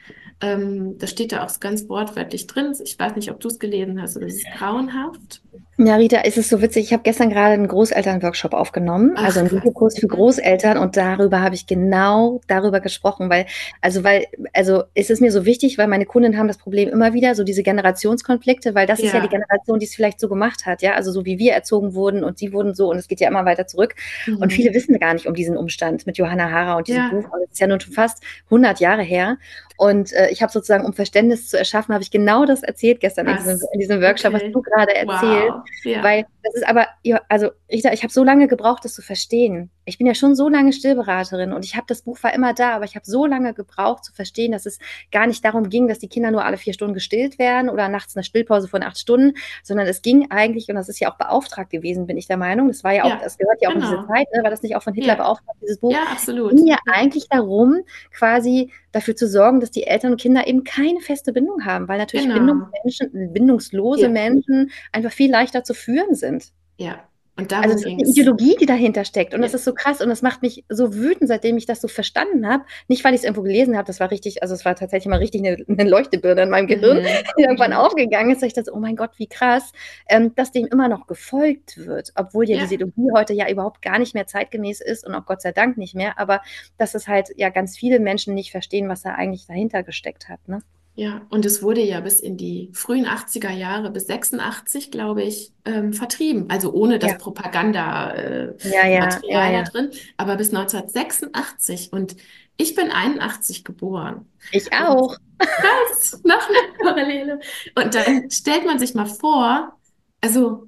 [0.41, 2.75] Ähm, das steht da auch ganz wortwörtlich drin.
[2.83, 5.43] Ich weiß nicht, ob du es gelesen hast, es ist grauenhaft.
[5.81, 6.87] Ja, Rita, es ist so witzig.
[6.87, 9.59] Ich habe gestern gerade einen Großelternworkshop aufgenommen, also Ach, einen krass.
[9.61, 10.11] Videokurs für Mhm.
[10.11, 13.47] Großeltern und darüber habe ich genau darüber gesprochen, weil,
[13.81, 17.13] also, weil, also es ist mir so wichtig, weil meine Kunden haben das Problem immer
[17.13, 19.31] wieder, so diese Generationskonflikte, weil das ist ja die Ja.
[19.39, 22.39] Generation, die es vielleicht so gemacht hat, ja, also so wie wir erzogen wurden und
[22.39, 23.95] sie wurden so und es geht ja immer weiter zurück.
[24.27, 24.75] Und viele Mhm.
[24.75, 27.31] wissen gar nicht um diesen Umstand mit Johanna Hara und diesem Ja, Buch.
[27.33, 29.37] Und es ist ja nun schon fast 100 Jahre her.
[29.79, 33.29] Und äh, ich habe sozusagen, um Verständnis zu erschaffen, habe ich genau das erzählt gestern
[33.29, 34.51] in diesem, in diesem Workshop, was Okay.
[34.53, 35.55] du gerade erzählst.
[35.55, 35.63] Wow.
[35.85, 36.03] Ja.
[36.03, 39.71] Weil das ist aber, ja, also Rita, ich habe so lange gebraucht, das zu verstehen.
[39.89, 42.77] Ich bin ja schon so lange Stillberaterin und ich habe das Buch war immer da,
[42.77, 44.79] aber ich habe so lange gebraucht zu verstehen, dass es
[45.11, 48.15] gar nicht darum ging, dass die Kinder nur alle vier Stunden gestillt werden oder nachts
[48.17, 51.71] eine Stillpause von acht Stunden, sondern es ging eigentlich, und das ist ja auch beauftragt
[51.71, 53.81] gewesen, bin ich der Meinung, das war ja auch, Ja, das gehört ja auch in
[53.81, 54.07] diese genau.
[54.07, 54.43] Zeit, ne?
[54.43, 55.93] war das nicht auch von Hitler Ja, beauftragt, dieses Buch?
[55.93, 56.51] ja, Es absolut.
[56.51, 57.79] ging ja Ja, eigentlich darum,
[58.13, 61.99] quasi dafür zu sorgen, dass die Eltern und Kinder eben keine feste Bindung haben, weil
[61.99, 62.35] natürlich genau.
[62.35, 66.53] Bindungsmenschen, bindungslose Ja, Menschen einfach viel leichter zu führen sind.
[66.79, 67.08] ja.
[67.39, 68.09] Und Also darum ging eine.
[68.11, 69.33] Ideologie, die dahinter steckt.
[69.33, 69.57] Und das Ja.
[69.59, 72.65] ist so krass und das macht mich so wütend, seitdem ich das so verstanden habe.
[72.89, 75.19] Nicht, weil ich es irgendwo gelesen habe, das war richtig, also es war tatsächlich mal
[75.19, 77.03] richtig eine, eine Leuchtebirne in meinem Gehirn, Mhm.
[77.39, 77.77] die irgendwann Mhm.
[77.77, 78.43] aufgegangen ist.
[78.43, 79.73] Da ich dachte, oh mein Gott, wie krass,
[80.09, 83.83] ähm, dass dem immer noch gefolgt wird, obwohl ja Ja, diese Ideologie heute ja überhaupt
[83.83, 86.19] gar nicht mehr zeitgemäß ist und auch Gott sei Dank nicht mehr.
[86.19, 86.41] Aber
[86.77, 90.41] dass es halt ja ganz viele Menschen nicht verstehen, was da eigentlich dahinter gesteckt hat.
[90.49, 90.61] Ne?
[90.99, 91.23] Ja.
[91.31, 95.93] Und es wurde ja bis in die frühen 80er Jahre, bis 86, glaube ich, ähm,
[95.93, 96.51] vertrieben.
[96.51, 99.63] Also ohne das Ja, Propagandamaterial äh, ja, ja, ja, Material da ja.
[99.63, 101.93] drin, aber bis 1986.
[101.93, 102.17] Und
[102.57, 104.27] ich bin 81 geboren.
[104.51, 105.17] Ich auch.
[105.39, 107.39] krass, noch eine Parallele.
[107.77, 109.79] Und dann stellt man sich mal vor,
[110.21, 110.67] also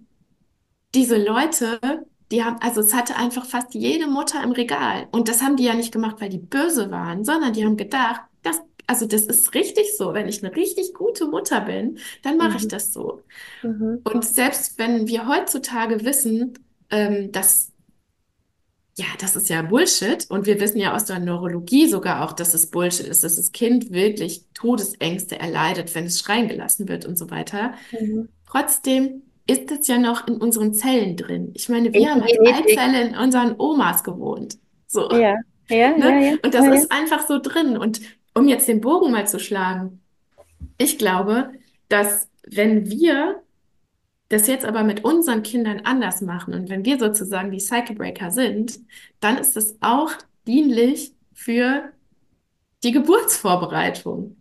[0.95, 1.81] diese Leute,
[2.31, 5.09] die haben, also es hatte einfach fast jede Mutter im Regal.
[5.11, 8.21] Und das haben die ja nicht gemacht, weil die böse waren, sondern die haben gedacht,
[8.91, 10.15] also das ist richtig so.
[10.15, 12.69] Wenn ich eine richtig gute Mutter bin, dann mache ich Mhm.
[12.69, 13.23] das so.
[13.63, 14.05] Mhm.
[14.05, 16.55] Und selbst wenn wir heutzutage wissen,
[16.91, 17.73] ähm, dass
[18.99, 20.27] ja, das ist ja Bullshit.
[20.31, 23.53] Und wir wissen ja aus der Neurologie sogar auch, dass es Bullshit ist, dass das
[23.53, 27.75] Kind wirklich Todesängste erleidet, wenn es schreien gelassen wird und so weiter.
[27.93, 28.29] Mhm.
[28.47, 31.53] Trotzdem ist es ja noch in unseren Zellen drin.
[31.55, 32.79] Ich meine, wir In haben als Genetik.
[32.79, 34.59] Eizelle in unseren Omas gewohnt.
[34.87, 35.35] So, Ja,
[35.69, 36.15] ja, ne?
[36.15, 36.75] ja, ja, Und das ja.
[36.75, 37.77] ist einfach so drin.
[37.79, 38.01] Und
[38.35, 40.01] um jetzt den Bogen mal zu schlagen,
[40.79, 41.53] ich glaube,
[41.89, 43.43] dass wenn wir
[44.29, 48.31] das jetzt aber mit unseren Kindern anders machen und wenn wir sozusagen die Cycle Breaker
[48.31, 48.79] sind,
[49.19, 50.13] dann ist es auch
[50.47, 51.93] dienlich für
[52.85, 54.37] die Geburtsvorbereitung,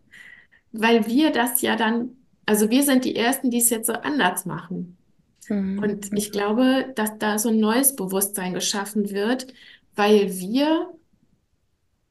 [0.71, 2.12] weil wir das ja dann,
[2.45, 4.97] also wir sind die Ersten, die es jetzt so anders machen.
[5.49, 5.80] Mhm.
[5.80, 9.47] Und ich glaube, dass da so ein neues Bewusstsein geschaffen wird,
[9.95, 10.93] weil wir,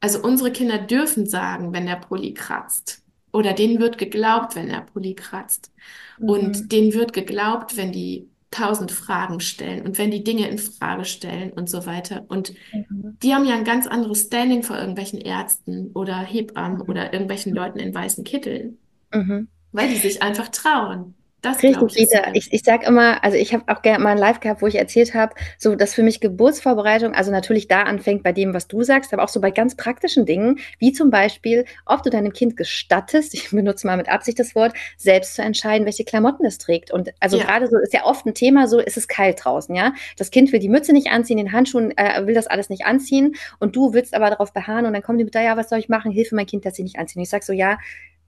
[0.00, 3.02] also unsere Kinder dürfen sagen, wenn der Pulli kratzt.
[3.32, 5.72] Oder denen wird geglaubt, wenn der Pulli kratzt.
[6.18, 6.28] Mhm.
[6.28, 11.04] Und denen wird geglaubt, wenn die tausend Fragen stellen und wenn die Dinge in Frage
[11.04, 12.24] stellen und so weiter.
[12.28, 13.18] Und Mhm.
[13.22, 16.88] die haben ja ein ganz anderes Standing vor irgendwelchen Ärzten oder Hebammen Mhm.
[16.88, 18.78] oder irgendwelchen Leuten in weißen Kitteln.
[19.14, 19.48] Mhm.
[19.72, 21.14] weil die sich einfach trauen.
[21.40, 22.30] Das Richtig, ich Rita.
[22.34, 24.74] Ich, ich sag immer, also ich habe auch gerne mal ein Live gehabt, wo ich
[24.74, 28.82] erzählt habe, so dass für mich Geburtsvorbereitung, also natürlich da anfängt bei dem, was du
[28.82, 32.56] sagst, aber auch so bei ganz praktischen Dingen, wie zum Beispiel, ob du deinem Kind
[32.56, 36.90] gestattest, ich benutze mal mit Absicht das Wort, selbst zu entscheiden, welche Klamotten es trägt.
[36.90, 39.74] Und also Ja, gerade so ist ja oft ein Thema, so ist es kalt draußen,
[39.76, 39.92] ja.
[40.16, 43.36] Das Kind will die Mütze nicht anziehen, den Handschuhen, äh, will das alles nicht anziehen
[43.60, 45.88] und du willst aber darauf beharren und dann kommen die mit, ja, was soll ich
[45.88, 46.10] machen?
[46.10, 47.20] Hilfe mein Kind, dass sie nicht anziehen.
[47.20, 47.78] Und ich sag so, ja,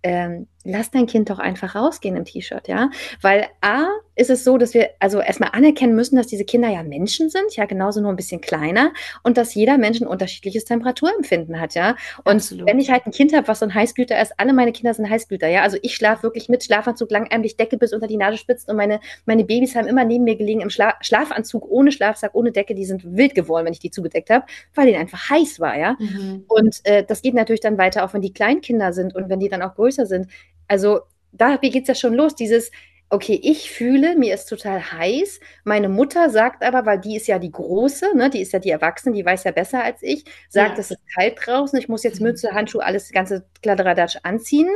[0.02, 2.90] ähm, lass dein Kind doch einfach rausgehen im T-Shirt, ja.
[3.20, 3.86] Weil A
[4.20, 7.56] ist es so, dass wir also erstmal anerkennen müssen, dass diese Kinder ja Menschen sind,
[7.56, 11.96] ja, genauso nur ein bisschen kleiner und dass jeder Mensch ein unterschiedliches Temperaturempfinden hat, ja.
[12.18, 12.82] Und wenn absolut.
[12.82, 15.48] ich halt ein Kind habe, was so ein Heißblüter ist, alle meine Kinder sind Heißblüter,
[15.48, 15.62] ja.
[15.62, 19.00] Also ich schlafe wirklich mit Schlafanzug langärmlich, Decke bis unter die Nase spitzt und meine,
[19.24, 22.84] meine Babys haben immer neben mir gelegen im Schla Schlafanzug, ohne Schlafsack, ohne Decke, die
[22.84, 25.96] sind wild geworden, wenn ich die zugedeckt habe, weil denen einfach heiß war, ja.
[25.98, 26.44] Mhm.
[26.46, 29.48] Und äh, das geht natürlich dann weiter, auch wenn die Kleinkinder sind und wenn die
[29.48, 30.26] dann auch größer sind.
[30.68, 31.00] Also
[31.32, 32.70] da geht es ja schon los, dieses,
[33.10, 35.40] okay, ich fühle, mir ist total heiß.
[35.64, 38.70] Meine Mutter sagt aber, weil die ist ja die Große, ne, die ist ja die
[38.70, 40.78] Erwachsene, die weiß ja besser als ich, sagt, Ja.
[40.78, 44.68] es ist kalt draußen, ich muss jetzt Mütze, Handschuhe, alles ganze Kladderadatsch anziehen.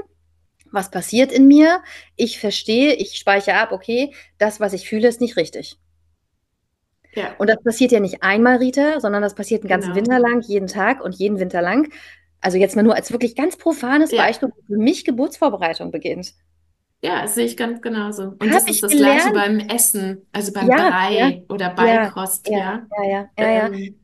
[0.73, 1.83] Was passiert in mir?
[2.17, 5.79] Ich verstehe, ich speichere ab, okay, das, was ich fühle, ist nicht richtig.
[7.15, 9.95] Ja, Und das passiert ja nicht einmal, Rita, sondern das passiert einen ganzen genau.
[9.95, 11.89] Winter lang, jeden Tag und jeden Winter lang.
[12.41, 14.23] Also jetzt mal nur als wirklich ganz profanes Ja.
[14.25, 16.35] Beispiel, wo für mich Geburtsvorbereitung beginnt.
[17.05, 18.35] Ja, das sehe ich ganz genauso.
[18.39, 19.33] Und Habe das ist das Gleiche gelernt?
[19.33, 22.87] beim Essen, also beim Ja, ja, Brei oder ja, Beikost, ja, ja.
[22.91, 23.05] ja,
[23.37, 24.01] ja, ja, Ähm,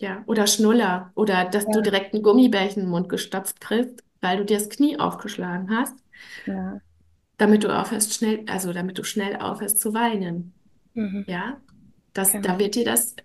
[0.00, 0.26] ja.
[0.26, 1.10] Oder Schnuller.
[1.14, 4.68] Oder dass du ja, direkt ein Gummibärchen im Mund gestopft kriegst, weil du dir das
[4.68, 5.94] Knie aufgeschlagen hast,
[6.46, 6.80] ja.
[7.38, 10.54] damit du aufhörst schnell, also damit du schnell aufhörst zu weinen.
[10.94, 11.60] Mhm, Ja.
[12.14, 12.58] Das, da genau.
[12.58, 13.16] wird dir das,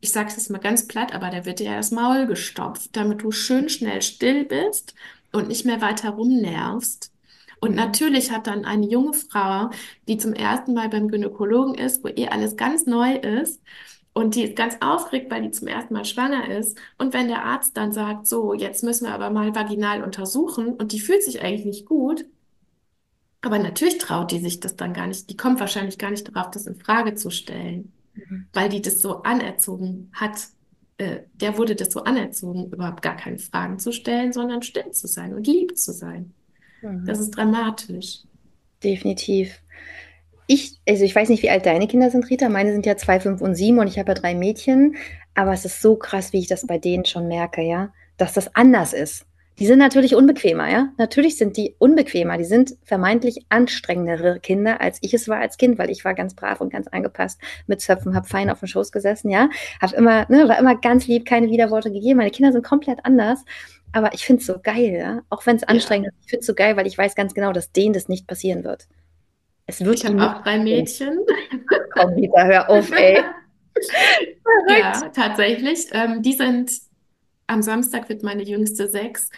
[0.00, 2.96] ich sage es jetzt mal ganz platt, aber da wird dir ja das Maul gestopft,
[2.96, 4.94] damit du schön schnell still bist
[5.32, 7.12] und nicht mehr weiter rumnervst.
[7.60, 9.70] Und natürlich hat dann eine junge Frau,
[10.08, 13.60] die zum ersten Mal beim Gynäkologen ist, wo ihr alles ganz neu ist
[14.12, 16.78] und die ist ganz aufgeregt, weil die zum ersten Mal schwanger ist.
[16.98, 20.92] Und wenn der Arzt dann sagt, so, jetzt müssen wir aber mal vaginal untersuchen und
[20.92, 22.24] die fühlt sich eigentlich nicht gut,
[23.42, 25.30] aber natürlich traut die sich das dann gar nicht.
[25.30, 29.00] Die kommt wahrscheinlich gar nicht darauf, das in Frage zu stellen mhm, weil die das
[29.00, 30.48] so anerzogen hat.
[30.98, 35.06] Äh, der wurde das so anerzogen, überhaupt gar keine Fragen zu stellen, sondern still zu
[35.06, 36.34] sein und lieb zu sein.
[36.82, 37.24] Das mhm.
[37.24, 38.20] ist dramatisch.
[38.82, 39.60] Definitiv.
[40.46, 42.48] Ich, also ich weiß nicht, wie alt deine Kinder sind, Rita.
[42.48, 44.96] Meine sind ja zwei, fünf und sieben und ich habe ja drei Mädchen.
[45.34, 48.54] Aber es ist so krass, wie ich das bei denen schon merke, ja, dass das
[48.56, 49.26] anders ist.
[49.60, 50.88] Die sind natürlich unbequemer, ja.
[50.96, 52.38] Natürlich sind die unbequemer.
[52.38, 56.34] Die sind vermeintlich anstrengendere Kinder, als ich es war als Kind, weil ich war ganz
[56.34, 59.50] brav und ganz angepasst mit Zöpfen, habe fein auf dem Schoß gesessen, ja.
[59.80, 62.16] Hab immer, ne, war immer ganz lieb, keine Widerworte gegeben.
[62.16, 63.44] Meine Kinder sind komplett anders.
[63.92, 65.20] Aber ich finde es so geil, ja.
[65.28, 66.14] Auch wenn es Ja, anstrengend ist.
[66.24, 68.64] Ich finde es so geil, weil ich weiß ganz genau, dass denen das nicht passieren
[68.64, 68.88] wird.
[69.66, 70.58] Es wird ich habe auch drei.
[70.58, 71.18] Mädchen.
[71.94, 73.16] Komm, Rita, hör auf, ey.
[73.16, 73.34] Verrückt.
[74.68, 75.86] Ja, tatsächlich.
[75.92, 76.72] Ähm, die sind,
[77.50, 79.30] am Samstag wird meine jüngste sechs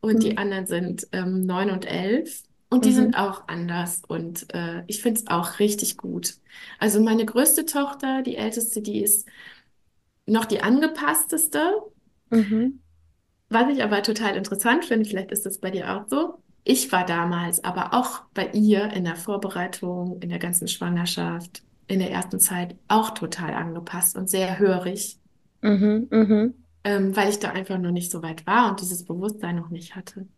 [0.00, 0.38] und die Mhm.
[0.38, 2.42] anderen sind ähm, neun und elf.
[2.72, 2.94] Und die Mhm.
[2.94, 6.36] sind auch anders und äh, ich finde es auch richtig gut.
[6.78, 9.26] Also meine größte Tochter, die älteste, die ist
[10.26, 11.60] noch die angepassteste.
[12.30, 12.80] Mhm.
[13.48, 16.42] Was ich aber total interessant finde, vielleicht ist das bei dir auch so.
[16.64, 21.98] Ich war damals aber auch bei ihr in der Vorbereitung, in der ganzen Schwangerschaft, in
[21.98, 25.18] der ersten Zeit auch total angepasst und sehr hörig,
[25.62, 26.08] Mhm.
[26.10, 26.54] Mhm.
[26.84, 29.96] Ähm, weil ich da einfach nur nicht so weit war und dieses Bewusstsein noch nicht
[29.96, 30.28] hatte.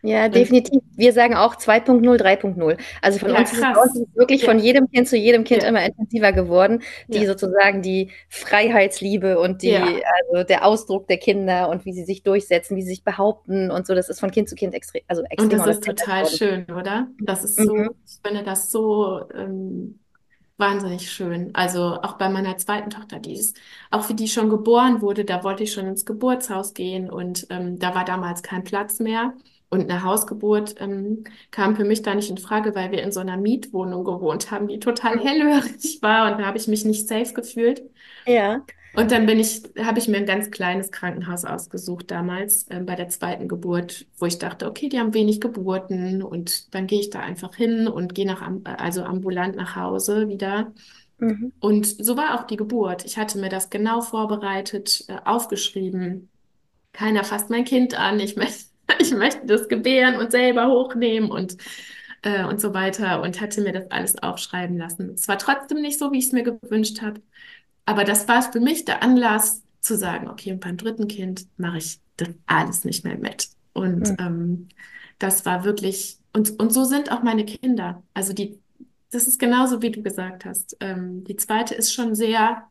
[0.00, 0.80] Ja, Und definitiv.
[0.94, 3.78] Wir sagen auch 2.0, 3.0, Also von ja, uns krass.
[3.84, 6.82] ist es wirklich von Ja, jedem Kind zu jedem Kind ja, immer intensiver geworden,
[7.12, 12.22] die sozusagen die Freiheitsliebe und die, also der Ausdruck der Kinder und wie sie sich
[12.22, 15.24] durchsetzen, wie sie sich behaupten und so, das ist von Kind zu Kind extrem, also
[15.36, 17.08] Und extremer das und das ist total schön, oder?
[17.20, 17.64] Das ist Mhm.
[17.64, 20.00] so, ich finde das so ähm,
[20.58, 21.54] wahnsinnig schön.
[21.54, 23.56] Also auch bei meiner zweiten Tochter, die ist,
[23.90, 27.78] auch wie die schon geboren wurde, da wollte ich schon ins Geburtshaus gehen und ähm,
[27.78, 29.34] da war damals kein Platz mehr.
[29.70, 33.20] Und eine Hausgeburt ähm, kam für mich da nicht in Frage, weil wir in so
[33.20, 37.34] einer Mietwohnung gewohnt haben, die total hellhörig war und da habe ich mich nicht safe
[37.34, 37.82] gefühlt.
[38.26, 38.64] Ja.
[38.92, 42.96] Und dann bin ich, habe ich mir ein ganz kleines Krankenhaus ausgesucht damals, ähm, bei
[42.96, 47.10] der zweiten Geburt, wo ich dachte, okay, die haben wenig Geburten und dann gehe ich
[47.10, 50.72] da einfach hin und gehe nach, am- also ambulant nach Hause wieder.
[51.18, 51.52] Mhm.
[51.60, 53.04] Und so war auch die Geburt.
[53.04, 56.30] Ich hatte mir das genau vorbereitet, äh, aufgeschrieben.
[56.92, 58.20] Keiner fasst mein Kind an.
[58.20, 58.66] Ich möchte,
[59.00, 61.56] ich möchte das gebären und selber hochnehmen und,
[62.22, 65.10] äh, und so weiter und hatte mir das alles aufschreiben lassen.
[65.14, 67.20] Es war trotzdem nicht so, wie ich es mir gewünscht habe.
[67.88, 71.78] Aber das war für mich der Anlass zu sagen, okay, und beim dritten Kind mache
[71.78, 73.48] ich das alles nicht mehr mit.
[73.72, 74.16] Und Mhm.
[74.18, 74.68] ähm,
[75.18, 78.02] das war wirklich und, und so sind auch meine Kinder.
[78.14, 78.60] Also die,
[79.10, 80.76] das ist genauso, wie du gesagt hast.
[80.80, 82.68] Ähm, die zweite ist schon sehr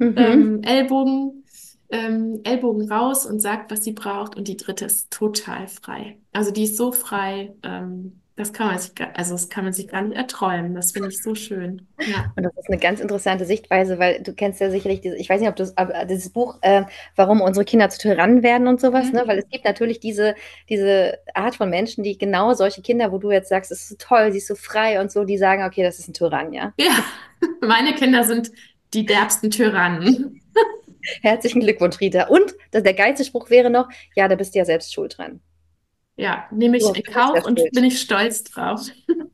[0.00, 0.14] Mhm.
[0.16, 1.44] ähm, Ellbogen,
[1.90, 4.36] ähm, Ellbogen raus und sagt, was sie braucht.
[4.36, 6.18] Und die dritte ist total frei.
[6.32, 9.72] Also die ist so frei, ähm, das kann man sich, gar- also das kann man
[9.72, 10.72] sich gar nicht erträumen.
[10.72, 11.88] Das finde ich so schön.
[11.98, 12.32] Ja.
[12.36, 15.40] Und das ist eine ganz interessante Sichtweise, weil du kennst ja sicherlich diese, ich weiß
[15.40, 16.84] nicht, ob aber dieses Buch, äh,
[17.16, 19.24] warum unsere Kinder zu Tyrannen werden und sowas, ne?
[19.24, 19.28] Mhm.
[19.28, 20.36] Weil es gibt natürlich diese,
[20.68, 23.96] diese Art von Menschen, die genau solche Kinder, wo du jetzt sagst, es ist so
[23.98, 26.72] toll, sie ist so frei und so, die sagen, okay, das ist ein Tyrann, ja.
[26.78, 27.04] Ja,
[27.66, 28.52] meine Kinder sind
[28.94, 30.42] die derbsten Tyrannen.
[31.22, 32.28] Herzlichen Glückwunsch, Rita.
[32.28, 35.40] Und das, der geilste Spruch wäre noch, ja, da bist du ja selbst schuld dran.
[36.18, 38.80] Ja, nehme ich So, in Kauf ja und bin ich stolz drauf.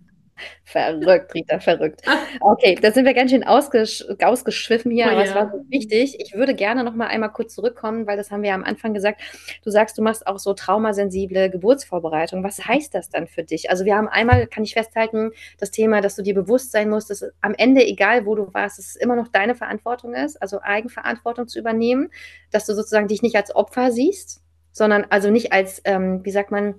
[0.65, 2.03] Verrückt, Rita, verrückt.
[2.41, 5.53] Okay, da sind wir ganz schön ausgesch ausgeschwiffen hier, Oh aber es war ja.
[5.53, 6.17] so wichtig.
[6.19, 8.93] Ich würde gerne noch mal einmal kurz zurückkommen, weil das haben wir ja am Anfang
[8.93, 9.23] gesagt.
[9.63, 12.43] Du sagst, du machst auch so traumasensible Geburtsvorbereitung.
[12.43, 13.71] Was heißt das dann für dich?
[13.71, 17.09] Also wir haben einmal, kann ich festhalten, das Thema, dass du dir bewusst sein musst,
[17.09, 21.47] dass am Ende, egal wo du warst, es immer noch deine Verantwortung ist, also Eigenverantwortung
[21.47, 22.11] zu übernehmen,
[22.51, 24.44] dass du sozusagen dich nicht als Opfer siehst,
[24.75, 26.75] sondern also nicht als, ähm, wie sagt man,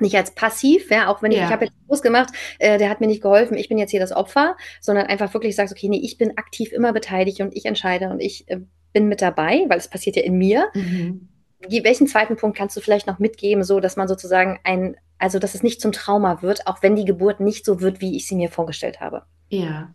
[0.00, 1.50] nicht als passiv, ja, auch wenn ich, ich Ja.
[1.50, 2.28] habe jetzt Kurs gemacht,
[2.60, 5.56] äh, der hat mir nicht geholfen, ich bin jetzt hier das Opfer, sondern einfach wirklich
[5.56, 8.60] sagst, okay, nee, ich bin aktiv immer beteiligt und ich entscheide und ich äh,
[8.92, 10.68] bin mit dabei, weil es passiert ja in mir.
[10.74, 11.28] Mhm.
[11.68, 15.56] Welchen zweiten Punkt kannst du vielleicht noch mitgeben, so dass man sozusagen ein, also dass
[15.56, 18.36] es nicht zum Trauma wird, auch wenn die Geburt nicht so wird, wie ich sie
[18.36, 19.24] mir vorgestellt habe?
[19.50, 19.92] Ja,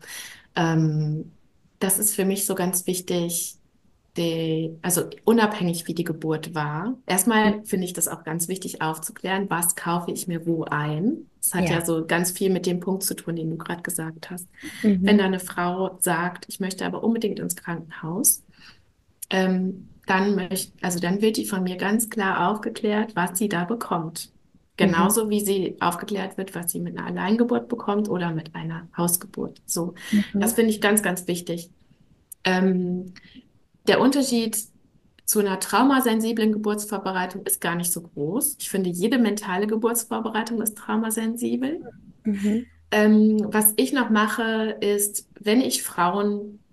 [0.57, 1.31] ähm,
[1.79, 3.55] das ist für mich so ganz wichtig,
[4.17, 6.97] die, also unabhängig wie die Geburt war.
[7.08, 11.30] Erstmal finde ich das auch ganz wichtig aufzuklären, was kaufe ich mir wo ein.
[11.41, 11.86] Das hat ja, Ja.
[11.86, 14.47] so ganz viel mit dem Punkt zu tun, den du gerade gesagt hast.
[14.84, 14.99] Mhm.
[15.04, 18.43] Wenn da eine Frau sagt, ich möchte aber unbedingt ins Krankenhaus,
[19.30, 23.65] ähm, dann möchte, also dann wird die von mir ganz klar aufgeklärt, was sie da
[23.65, 24.32] bekommt.
[24.78, 29.62] Genauso wie sie aufgeklärt wird, was sie mit einer Alleingeburt bekommt oder mit einer Hausgeburt.
[29.65, 29.93] So,
[30.39, 30.56] das Mhm.
[30.56, 31.71] finde ich ganz, ganz wichtig.
[32.43, 33.13] Ähm,
[33.87, 34.57] der Unterschied
[35.25, 38.57] zu einer traumasensiblen Geburtsvorbereitung ist gar nicht so groß.
[38.59, 41.81] Ich finde, jede mentale Geburtsvorbereitung ist traumasensibel.
[42.25, 42.65] Mhm.
[42.91, 46.63] Ähm, was ich noch mache, ist, wenn ich Frauen,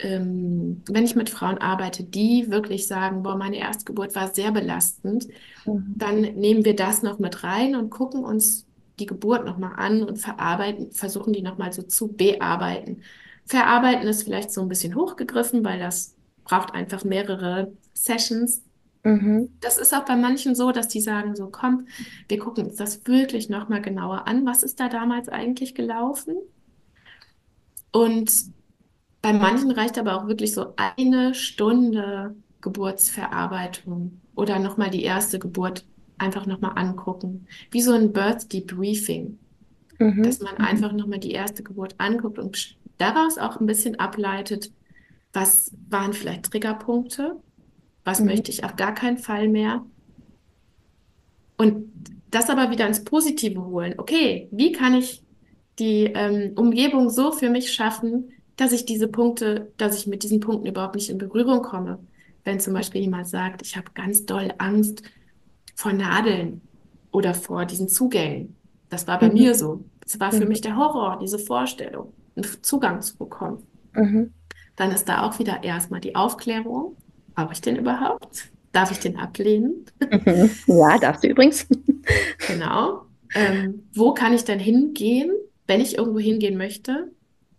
[0.00, 5.28] ähm, wenn ich mit Frauen arbeite, die wirklich sagen, boah, meine Erstgeburt war sehr belastend,
[5.66, 5.96] Mhm.
[5.96, 8.66] dann nehmen wir das noch mit rein und gucken uns
[9.00, 13.02] die Geburt nochmal an und verarbeiten, versuchen die nochmal so zu bearbeiten.
[13.46, 16.15] Verarbeiten ist vielleicht so ein bisschen hochgegriffen, weil das
[16.46, 18.62] braucht einfach mehrere Sessions.
[19.04, 19.50] Mhm.
[19.60, 21.86] Das ist auch bei manchen so, dass die sagen so, komm,
[22.28, 24.46] wir gucken uns das wirklich nochmal genauer an.
[24.46, 26.36] Was ist da damals eigentlich gelaufen?
[27.92, 28.32] Und
[29.22, 35.86] bei manchen reicht aber auch wirklich so eine Stunde Geburtsverarbeitung oder nochmal die erste Geburt
[36.18, 37.46] einfach nochmal angucken.
[37.70, 39.38] Wie so ein Birth Debriefing,
[39.98, 40.22] Mhm.
[40.22, 44.72] dass man einfach nochmal die erste Geburt anguckt und daraus auch ein bisschen ableitet,
[45.36, 47.36] was waren vielleicht Triggerpunkte,
[48.04, 48.26] was Mhm.
[48.26, 49.84] möchte ich auf gar keinen Fall mehr.
[51.56, 51.92] Und
[52.30, 53.94] das aber wieder ins Positive holen.
[53.98, 55.22] Okay, wie kann ich
[55.78, 60.40] die ähm, Umgebung so für mich schaffen, dass ich diese Punkte, dass ich mit diesen
[60.40, 61.98] Punkten überhaupt nicht in Berührung komme.
[62.44, 65.02] Wenn zum Beispiel jemand sagt, ich habe ganz doll Angst
[65.74, 66.62] vor Nadeln
[67.12, 68.56] oder vor diesen Zugängen.
[68.88, 69.34] Das war bei Mhm.
[69.34, 69.84] mir so.
[70.06, 70.48] Es war für Mhm.
[70.48, 73.62] mich der Horror, diese Vorstellung, einen Zugang zu bekommen.
[73.94, 74.32] Mhm.
[74.76, 76.96] Dann ist da auch wieder erstmal die Aufklärung.
[77.34, 78.50] Brauche ich den überhaupt?
[78.72, 79.86] Darf ich den ablehnen?
[80.10, 80.58] Mhm.
[80.66, 81.66] Ja, darfst du übrigens.
[82.46, 83.06] Genau.
[83.34, 85.30] Ähm, wo kann ich denn hingehen,
[85.66, 87.12] wenn ich irgendwo hingehen möchte,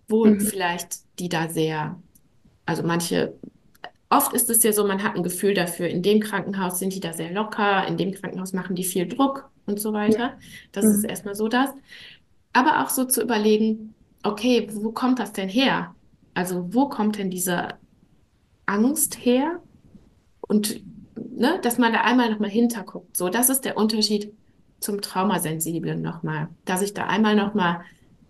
[0.07, 0.39] wo Mhm.
[0.39, 2.01] vielleicht die da sehr,
[2.65, 3.39] also manche,
[4.09, 7.01] oft ist es ja so, man hat ein Gefühl dafür, in dem Krankenhaus sind die
[7.01, 10.39] da sehr locker, in dem Krankenhaus machen die viel Druck und so weiter.
[10.73, 11.05] Das ist Mhm.
[11.05, 11.71] erstmal so das.
[12.53, 15.96] Aber auch so zu überlegen, okay, wo kommt das denn her?
[16.37, 17.79] Also wo kommt denn diese
[18.67, 19.61] Angst her?
[20.41, 20.81] Und
[21.15, 23.17] ne, dass man da einmal nochmal hinterguckt.
[23.17, 24.33] So, das ist der Unterschied
[24.79, 26.49] zum Traumasensiblen nochmal.
[26.65, 27.81] Dass ich da einmal nochmal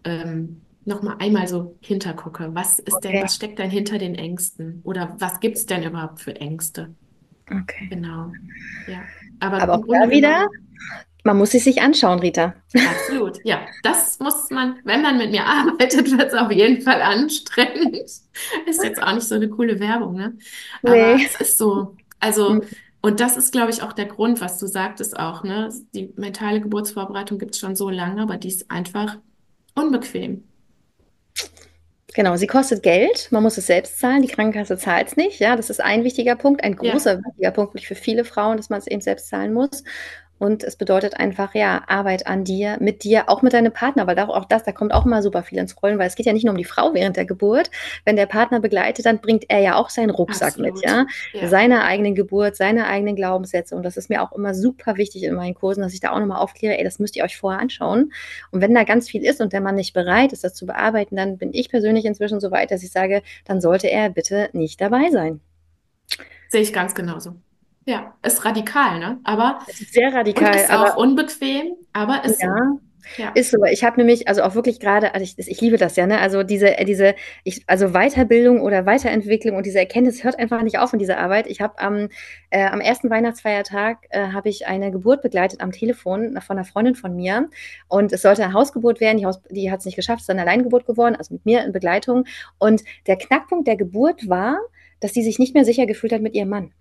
[0.06, 2.56] ähm, noch mal einmal so hintergucke.
[2.56, 3.24] Was ist denn, Okay.
[3.24, 4.82] was steckt denn hinter den Ängsten?
[4.84, 6.96] Oder was gibt es denn überhaupt für Ängste?
[7.52, 7.88] Okay.
[7.90, 8.32] Genau.
[8.88, 9.04] Ja.
[9.40, 10.48] Aber Aber auch da wieder,
[11.28, 12.56] man muss es sich anschauen, Rita.
[12.74, 13.40] absolut.
[13.44, 17.96] Ja, das muss man, wenn man mit mir arbeitet, wird es auf jeden Fall anstrengend.
[18.66, 20.38] Ist jetzt auch nicht so eine coole Werbung, ne?
[20.84, 21.24] Aber Nee.
[21.26, 21.96] es ist so.
[22.20, 22.62] Also, Mhm.
[23.02, 25.70] und das ist, glaube ich, auch der Grund, was du sagtest auch, ne?
[25.94, 29.18] Die mentale Geburtsvorbereitung gibt es schon so lange, aber die ist einfach
[29.76, 30.44] unbequem.
[32.14, 35.40] Genau, sie kostet Geld, man muss es selbst zahlen, die Krankenkasse zahlt es nicht.
[35.40, 36.92] Ja, das ist ein wichtiger Punkt, ein Ja.
[36.94, 39.84] großer wichtiger Punkt für viele Frauen, dass man es eben selbst zahlen muss.
[40.40, 44.16] Und es bedeutet einfach, ja, Arbeit an dir, mit dir, auch mit deinem Partner, weil
[44.16, 46.34] da auch das, da kommt auch mal super viel ins Rollen, weil es geht ja
[46.34, 47.72] nicht nur um die Frau während der Geburt.
[48.06, 50.76] Wenn der Partner begleitet, dann bringt er ja auch seinen Rucksack Absolut.
[50.76, 51.06] mit, ja?
[51.34, 51.48] ja?
[51.48, 53.76] Seine eigenen Geburt, seine eigenen Glaubenssätze.
[53.76, 56.20] Und das ist mir auch immer super wichtig in meinen Kursen, dass ich da auch
[56.20, 58.14] nochmal aufkläre, ey, das müsst ihr euch vorher anschauen.
[58.52, 61.16] Und wenn da ganz viel ist und der Mann nicht bereit ist, das zu bearbeiten,
[61.16, 64.80] dann bin ich persönlich inzwischen so weit, dass ich sage, dann sollte er bitte nicht
[64.82, 65.40] dabei sein.
[66.50, 67.36] Sehe ich ganz genauso.
[67.88, 69.18] Ja, ist radikal, ne?
[69.24, 70.52] Aber ist sehr radikal.
[70.52, 72.50] Und ist aber, auch unbequem, aber ist ja.
[72.50, 72.82] So.
[73.16, 73.30] Ja.
[73.30, 73.64] Ist so.
[73.64, 76.20] Ich habe nämlich, also auch wirklich gerade, also ich, ich, liebe das ja, ne?
[76.20, 77.16] Also diese, diese,
[77.46, 81.48] ich, also Weiterbildung oder Weiterentwicklung und diese Erkenntnis hört einfach nicht auf in dieser Arbeit.
[81.48, 82.10] Ich habe am,
[82.50, 86.96] äh, am ersten Weihnachtsfeiertag äh, habe ich eine Geburt begleitet am Telefon von einer Freundin
[86.96, 87.50] von mir.
[87.88, 89.18] Und es sollte eine Hausgeburt werden.
[89.18, 91.64] Die, Haus, die hat es nicht geschafft, es ist eine Alleingeburt geworden, also mit mir
[91.64, 92.26] in Begleitung.
[92.60, 94.60] Und der Knackpunkt der Geburt war,
[95.00, 96.74] dass sie sich nicht mehr sicher gefühlt hat mit ihrem Mann.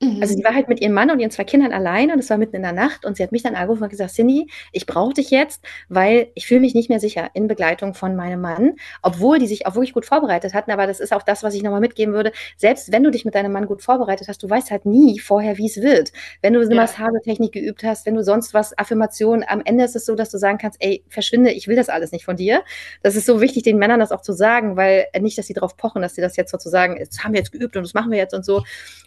[0.00, 0.18] Mhm.
[0.20, 2.36] Also sie war halt mit ihrem Mann und ihren zwei Kindern allein und es war
[2.36, 5.14] mitten in der Nacht und sie hat mich dann angerufen und gesagt, Cindy, ich brauche
[5.14, 9.38] dich jetzt, weil ich fühle mich nicht mehr sicher in Begleitung von meinem Mann, obwohl
[9.38, 11.80] die sich auch wirklich gut vorbereitet hatten, aber das ist auch das, was ich nochmal
[11.80, 12.32] mitgeben würde.
[12.56, 15.56] Selbst wenn du dich mit deinem Mann gut vorbereitet hast, du weißt halt nie vorher,
[15.56, 16.12] wie es wird.
[16.42, 16.82] Wenn du eine ja.
[16.82, 20.38] Massagetechnik geübt hast, wenn du sonst was, Affirmationen, am Ende ist es so, dass du
[20.38, 22.62] sagen kannst, ey, verschwinde, ich will das alles nicht von dir.
[23.02, 25.76] Das ist so wichtig, den Männern das auch zu sagen, weil nicht, dass sie darauf
[25.76, 28.18] pochen, dass sie das jetzt sozusagen, das haben wir jetzt geübt und das machen wir
[28.18, 28.62] jetzt und so.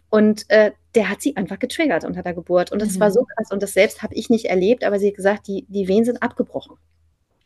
[0.09, 2.71] Und äh, der hat sie einfach getriggert unter der Geburt.
[2.71, 3.01] Und das mhm.
[3.01, 3.51] war so krass.
[3.51, 6.21] Und das selbst habe ich nicht erlebt, aber sie hat gesagt, die, die Wehen sind
[6.23, 6.77] abgebrochen.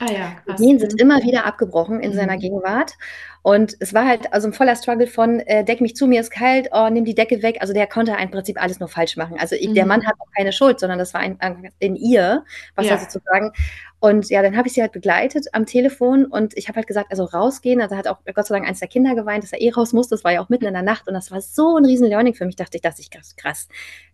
[0.08, 0.58] Ah ja, krass.
[0.58, 2.16] Die Wehen sind immer wieder abgebrochen in mhm.
[2.16, 2.94] seiner Gegenwart.
[3.42, 6.32] Und es war halt also ein voller Struggle von, äh, deck mich zu, mir ist
[6.32, 7.58] kalt, oh, nimm die Decke weg.
[7.60, 9.38] Also der konnte im Prinzip alles nur falsch machen.
[9.38, 9.74] Also ich, mhm.
[9.74, 11.38] der Mann hat auch keine Schuld, sondern das war ein,
[11.80, 12.44] in ihr,
[12.76, 12.94] was ja.
[12.94, 13.52] er sozusagen.
[14.00, 17.12] Und ja, dann habe ich sie halt begleitet am Telefon und ich habe halt gesagt,
[17.12, 17.82] also rausgehen.
[17.82, 20.16] Also hat auch Gott sei Dank eins der Kinder geweint, dass er eh raus musste.
[20.16, 22.34] Das war ja auch mitten in der Nacht und das war so ein riesen Learning
[22.34, 22.56] für mich.
[22.56, 23.68] Dachte ich, dachte ich, krass, krass.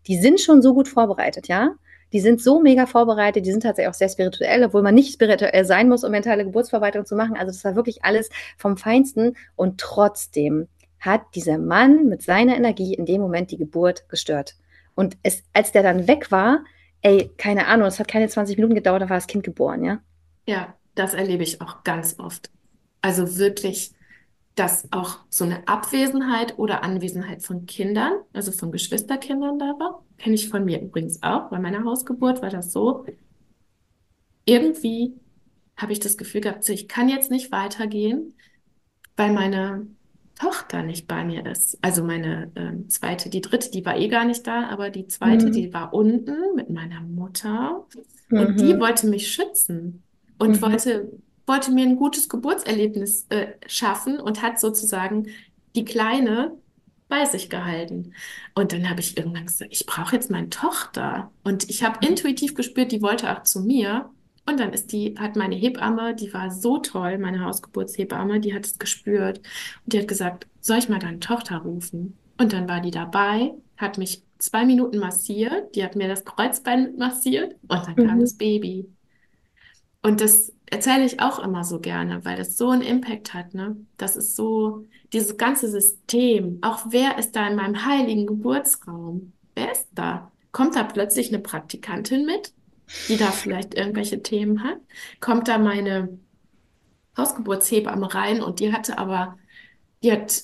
[0.08, 1.76] Die sind schon so gut vorbereitet, ja.
[2.12, 5.66] Die sind so mega vorbereitet, die sind tatsächlich auch sehr spirituell, obwohl man nicht spirituell
[5.66, 7.36] sein muss, um mentale Geburtsverwaltung zu machen.
[7.36, 10.68] Also das war wirklich alles vom Feinsten und trotzdem
[11.00, 14.56] hat dieser Mann mit seiner Energie in dem Moment die Geburt gestört.
[14.96, 16.64] Und es, als der dann weg war,
[17.02, 20.00] ey, keine Ahnung, es hat keine 20 Minuten gedauert, da war das Kind geboren, ja?
[20.46, 22.50] Ja, das erlebe ich auch ganz oft.
[23.02, 23.94] Also wirklich,
[24.60, 30.04] dass auch so eine Abwesenheit oder Anwesenheit von Kindern, also von Geschwisterkindern da war.
[30.18, 31.50] Kenne ich von mir übrigens auch.
[31.50, 33.06] Bei meiner Hausgeburt war das so.
[34.44, 35.14] Irgendwie
[35.78, 38.36] habe ich das Gefühl gehabt, ich kann jetzt nicht weitergehen,
[39.16, 39.88] weil meine
[40.36, 41.78] Tochter nicht bei mir ist.
[41.82, 45.48] Also meine äh, zweite, die dritte, die war eh gar nicht da, aber die zweite,
[45.48, 45.52] mhm.
[45.54, 47.86] die war unten mit meiner Mutter
[48.30, 48.40] mhm.
[48.40, 48.80] und die mhm.
[48.82, 50.04] wollte mich schützen
[50.38, 50.62] und mhm.
[50.62, 51.12] wollte,
[51.50, 55.28] wollte mir ein gutes Geburtserlebnis äh, schaffen und hat sozusagen
[55.76, 56.58] die Kleine
[57.10, 58.14] bei sich gehalten.
[58.56, 61.32] Und dann habe ich irgendwann gesagt, ich brauche jetzt meine Tochter.
[61.44, 62.12] Und ich habe mhm.
[62.12, 64.10] intuitiv gespürt, die wollte auch zu mir.
[64.46, 68.66] Und dann ist die, hat meine Hebamme, die war so toll, meine Hausgeburtshebamme, die hat
[68.66, 69.40] es gespürt
[69.86, 72.18] und die hat gesagt, soll ich mal deine Tochter rufen?
[72.38, 76.96] Und dann war die dabei, hat mich zwei Minuten massiert, die hat mir das Kreuzbein
[76.98, 78.08] massiert und dann mhm.
[78.08, 78.88] kam das Baby.
[80.02, 83.54] Und das erzähle ich auch immer so gerne, weil das so einen Impact hat.
[83.54, 83.78] Ne?
[83.98, 89.34] Das ist so, dieses ganze System, auch wer ist da in meinem heiligen Geburtsraum?
[89.56, 90.32] Wer ist da?
[90.52, 92.54] Kommt da plötzlich eine Praktikantin mit?
[93.08, 94.78] die da vielleicht irgendwelche Themen hat,
[95.20, 96.20] kommt da meine
[97.18, 99.38] Hausgeburtshebamme rein und die hatte aber,
[100.04, 100.44] die hat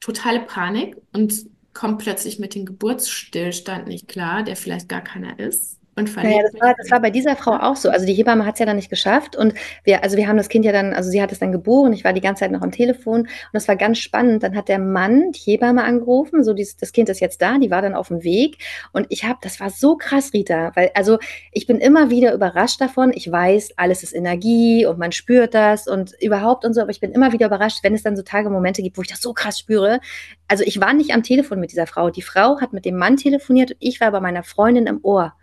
[0.00, 5.77] totale Panik und kommt plötzlich mit dem Geburtsstillstand nicht klar, der vielleicht gar keiner ist
[5.98, 6.36] und verliebt.
[6.36, 7.90] Ja, das war, das war bei dieser Frau auch so.
[7.90, 10.48] Also die Hebamme hat es ja dann nicht geschafft und wir, also wir haben das
[10.48, 12.62] Kind ja dann, also sie hat es dann geboren, ich war die ganze Zeit noch
[12.62, 14.42] am Telefon und das war ganz spannend.
[14.42, 17.70] Dann hat der Mann die Hebamme angerufen, so dieses, das Kind ist jetzt da, die
[17.70, 18.58] war dann auf dem Weg
[18.92, 21.18] und ich habe, das war so krass, Rita, weil also
[21.52, 23.12] ich bin immer wieder überrascht davon.
[23.14, 27.00] Ich weiß, alles ist Energie und man spürt das und überhaupt und so, aber ich
[27.00, 29.32] bin immer wieder überrascht, wenn es dann so Tage, Momente gibt, wo ich das so
[29.32, 30.00] krass spüre.
[30.46, 32.10] Also ich war nicht am Telefon mit dieser Frau.
[32.10, 35.34] Die Frau hat mit dem Mann telefoniert und ich war bei meiner Freundin im Ohr.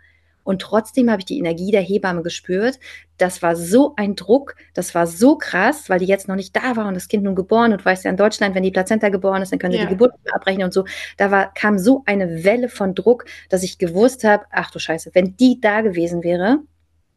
[0.46, 2.78] Und trotzdem habe ich die Energie der Hebamme gespürt.
[3.18, 6.76] Das war so ein Druck, das war so krass, weil die jetzt noch nicht da
[6.76, 7.72] war und das Kind nun geboren.
[7.72, 9.86] Und du weißt ja, in Deutschland, wenn die Plazenta geboren ist, dann können sie ja.
[9.86, 10.84] die Geburt abbrechen und so.
[11.16, 15.10] Da war, kam so eine Welle von Druck, dass ich gewusst habe, ach du Scheiße,
[15.14, 16.60] wenn die da gewesen wäre,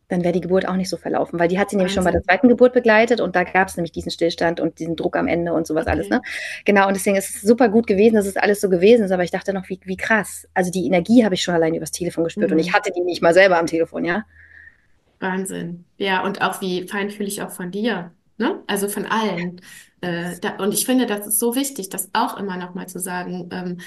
[0.10, 2.12] dann wäre die Geburt auch nicht so verlaufen, weil die hat sie nämlich schon bei
[2.12, 5.28] der zweiten Geburt begleitet und da gab es nämlich diesen Stillstand und diesen Druck am
[5.28, 5.92] Ende und sowas okay.
[5.92, 6.10] alles.
[6.10, 6.22] Ne?
[6.66, 9.24] Genau, und deswegen ist es super gut gewesen, dass es alles so gewesen ist, aber
[9.24, 10.48] ich dachte noch, wie, wie krass.
[10.56, 12.58] Also die Energie habe ich schon allein übers Telefon gespürt mhm.
[12.58, 14.26] und ich hatte die nicht mal selber am Telefon, ja.
[15.20, 15.86] Wahnsinn.
[15.98, 18.64] Ja, und auch wie feinfühlig auch von dir, ne?
[18.66, 19.62] Also von allen.
[20.02, 23.50] Äh, da, und ich finde, das ist so wichtig, das auch immer nochmal zu sagen.
[23.52, 23.78] Ähm,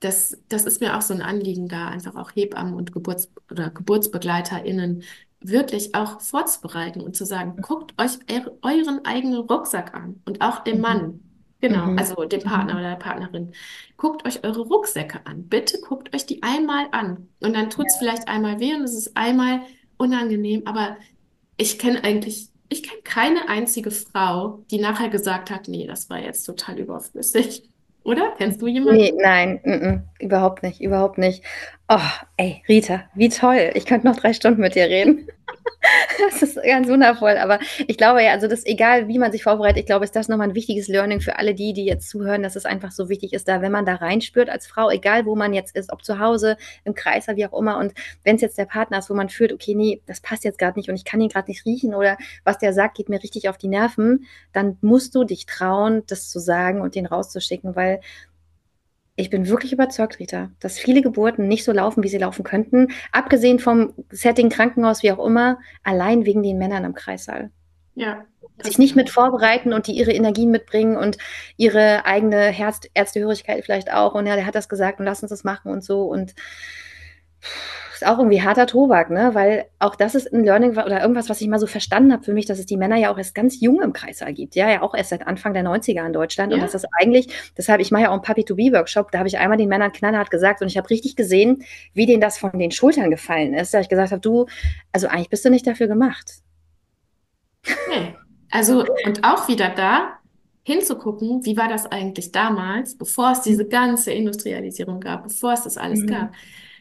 [0.00, 3.70] das, das ist mir auch so ein Anliegen da, einfach auch Hebammen und Geburts- oder
[3.70, 5.02] GeburtsbegleiterInnen
[5.48, 10.60] wirklich auch vorzubereiten und zu sagen, guckt euch eu- euren eigenen Rucksack an und auch
[10.64, 10.82] den Mhm.
[10.82, 11.20] Mann.
[11.60, 11.98] Genau, Mhm.
[11.98, 13.52] also den Partner oder der Partnerin.
[13.96, 15.48] Guckt euch eure Rucksäcke an.
[15.48, 17.28] Bitte guckt euch die einmal an.
[17.40, 19.62] Und dann tut es vielleicht einmal weh und es ist einmal
[19.96, 20.98] unangenehm, aber
[21.56, 26.18] ich kenne eigentlich, ich kenne keine einzige Frau, die nachher gesagt hat, nee, das war
[26.20, 27.70] jetzt total überflüssig.
[28.04, 28.34] Oder?
[28.36, 29.16] Kennst du Nee, jemanden?
[29.20, 31.42] nein, mm, mm, überhaupt nicht, überhaupt nicht.
[31.88, 31.98] Oh,
[32.36, 33.72] ey, Rita, wie toll.
[33.74, 35.28] Ich könnte noch drei Stunden mit dir reden.
[36.18, 37.36] Das ist ganz wundervoll.
[37.36, 40.28] Aber ich glaube ja, also das, egal wie man sich vorbereitet, ich glaube, ist das
[40.28, 43.32] nochmal ein wichtiges Learning für alle die, die jetzt zuhören, dass es einfach so wichtig
[43.32, 46.18] ist, da, wenn man da reinspürt als Frau, egal wo man jetzt ist, ob zu
[46.18, 47.92] Hause, im Kreis, wie auch immer, und
[48.24, 50.78] wenn es jetzt der Partner ist, wo man fühlt, okay, nee, das passt jetzt gerade
[50.78, 53.48] nicht und ich kann ihn gerade nicht riechen oder was der sagt, geht mir richtig
[53.48, 58.00] auf die Nerven, dann musst du dich trauen, das zu sagen und den rauszuschicken, weil
[59.16, 62.88] ich bin wirklich überzeugt, Rita, dass viele Geburten nicht so laufen, wie sie laufen könnten.
[63.12, 67.50] Abgesehen vom Setting, Krankenhaus, wie auch immer, allein wegen den Männern im Kreissaal.
[67.94, 68.26] Ja,
[68.62, 71.16] Sich nicht mit vorbereiten und die ihre Energien mitbringen und
[71.56, 74.14] ihre eigene Herz Ärztehörigkeit vielleicht auch.
[74.14, 76.02] Und ja, der hat das gesagt und lass uns das machen und so.
[76.02, 76.34] Und
[77.96, 79.30] ist auch irgendwie harter Tobak, ne?
[79.34, 82.32] Weil auch das ist ein Learning oder irgendwas, was ich mal so verstanden habe für
[82.34, 84.54] mich, dass es die Männer ja auch erst ganz jung im Kreissaal gibt.
[84.54, 86.52] Ja, ja, auch erst seit Anfang der 90er in Deutschland.
[86.52, 89.38] Und Ja, dass das eigentlich, deshalb, ich mache ja auch einen Puppy-to-Be-Workshop, da habe ich
[89.38, 92.70] einmal den Männern knallhart gesagt und ich habe richtig gesehen, wie denen das von den
[92.70, 93.74] Schultern gefallen ist.
[93.74, 94.46] Da ich gesagt habe, du,
[94.92, 96.32] also eigentlich bist du nicht dafür gemacht.
[97.88, 98.14] nee.
[98.50, 100.18] Also, und auch wieder da
[100.62, 105.76] hinzugucken, wie war das eigentlich damals, bevor es diese ganze Industrialisierung gab, bevor es das
[105.76, 106.06] alles Mhm.
[106.06, 106.32] gab.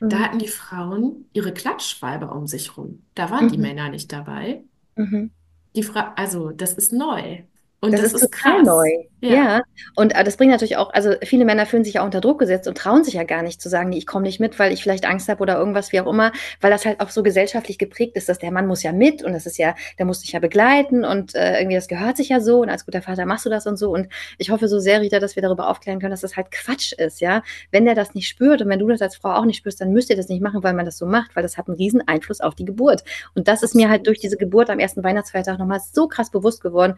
[0.08, 0.20] Da Mhm.
[0.20, 3.04] hatten die Frauen ihre Klatschschwalbe um sich rum.
[3.16, 3.62] Da waren die Mhm.
[3.62, 4.64] Männer nicht dabei.
[4.96, 5.32] Mhm.
[5.76, 7.44] Die Fra also, das ist neu.
[7.82, 8.64] Und Das das ist ist krass.
[8.64, 8.88] neu.
[9.22, 9.62] Ja, Ja.
[9.96, 12.68] Und äh, das bringt natürlich auch, also viele Männer fühlen sich ja unter Druck gesetzt
[12.68, 14.84] und trauen sich ja gar nicht zu sagen, nee, ich komme nicht mit, weil ich
[14.84, 18.16] vielleicht Angst habe oder irgendwas, wie auch immer, weil das halt auch so gesellschaftlich geprägt
[18.18, 20.40] ist, dass der Mann muss ja mit und das ist ja, der muss dich ja
[20.40, 23.50] begleiten und äh, irgendwie das gehört sich ja so und als guter Vater machst du
[23.50, 23.92] das und so.
[23.92, 24.08] Und
[24.38, 27.22] ich hoffe so sehr, Rita, dass wir darüber aufklären können, dass das halt Quatsch ist,
[27.22, 27.42] ja.
[27.72, 29.92] Wenn der das nicht spürt und wenn du das als Frau auch nicht spürst, dann
[29.92, 32.08] müsst ihr das nicht machen, weil man das so macht, weil das hat einen riesen
[32.08, 33.04] Einfluss auf die Geburt.
[33.34, 36.62] Und das ist mir halt durch diese Geburt am ersten Weihnachtsfeiertag nochmal so krass bewusst
[36.62, 36.96] geworden,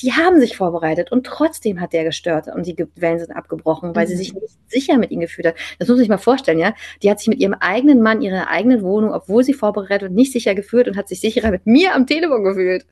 [0.00, 4.06] die haben sich vorbereitet und trotzdem hat der gestört und die Wellen sind abgebrochen, weil
[4.06, 4.40] sie sich Mhm.
[4.40, 5.54] nicht sicher mit ihm gefühlt hat.
[5.78, 6.74] Das muss man sich mal vorstellen, ja.
[7.02, 10.32] Die hat sich mit ihrem eigenen Mann, ihrer eigenen Wohnung, obwohl sie vorbereitet und nicht
[10.32, 12.86] sicher gefühlt und hat sich sicherer mit mir am Telefon gefühlt.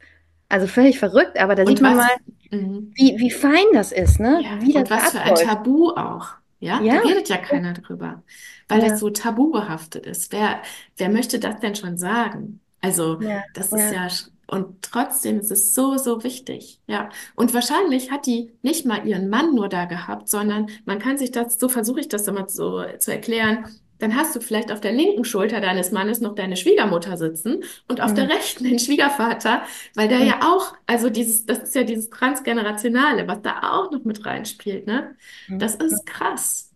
[0.48, 2.10] Also völlig verrückt, aber da sieht Und man was, mal,
[2.50, 2.96] mhm.
[2.96, 4.44] wie, wie fein das ist, ne?
[4.44, 5.34] Ja, Wie das und da was für ein.
[5.34, 6.28] Tabu auch.
[6.60, 8.24] Ja, da Ja, redet ja keiner drüber,
[8.68, 10.32] weil ja, das so tabubehaftet ist.
[10.32, 10.62] Wer,
[10.96, 12.60] wer möchte das denn schon sagen?
[12.80, 13.92] Also, ja, das ist ja.
[13.92, 14.08] ja,
[14.46, 16.80] und trotzdem ist es so, so wichtig.
[16.86, 21.18] Ja, und wahrscheinlich hat die nicht mal ihren Mann nur da gehabt, sondern man kann
[21.18, 23.66] sich das, so versuche ich das immer so zu erklären.
[23.98, 28.00] Dann hast du vielleicht auf der linken Schulter deines Mannes noch deine Schwiegermutter sitzen und
[28.00, 28.30] auf der Mhm.
[28.30, 29.62] rechten den Schwiegervater,
[29.94, 30.26] weil der Mhm.
[30.26, 34.86] ja auch, also dieses, das ist ja dieses Transgenerationale, was da auch noch mit reinspielt,
[34.86, 35.16] ne?
[35.58, 35.80] Das Mhm.
[35.86, 36.70] ist krass.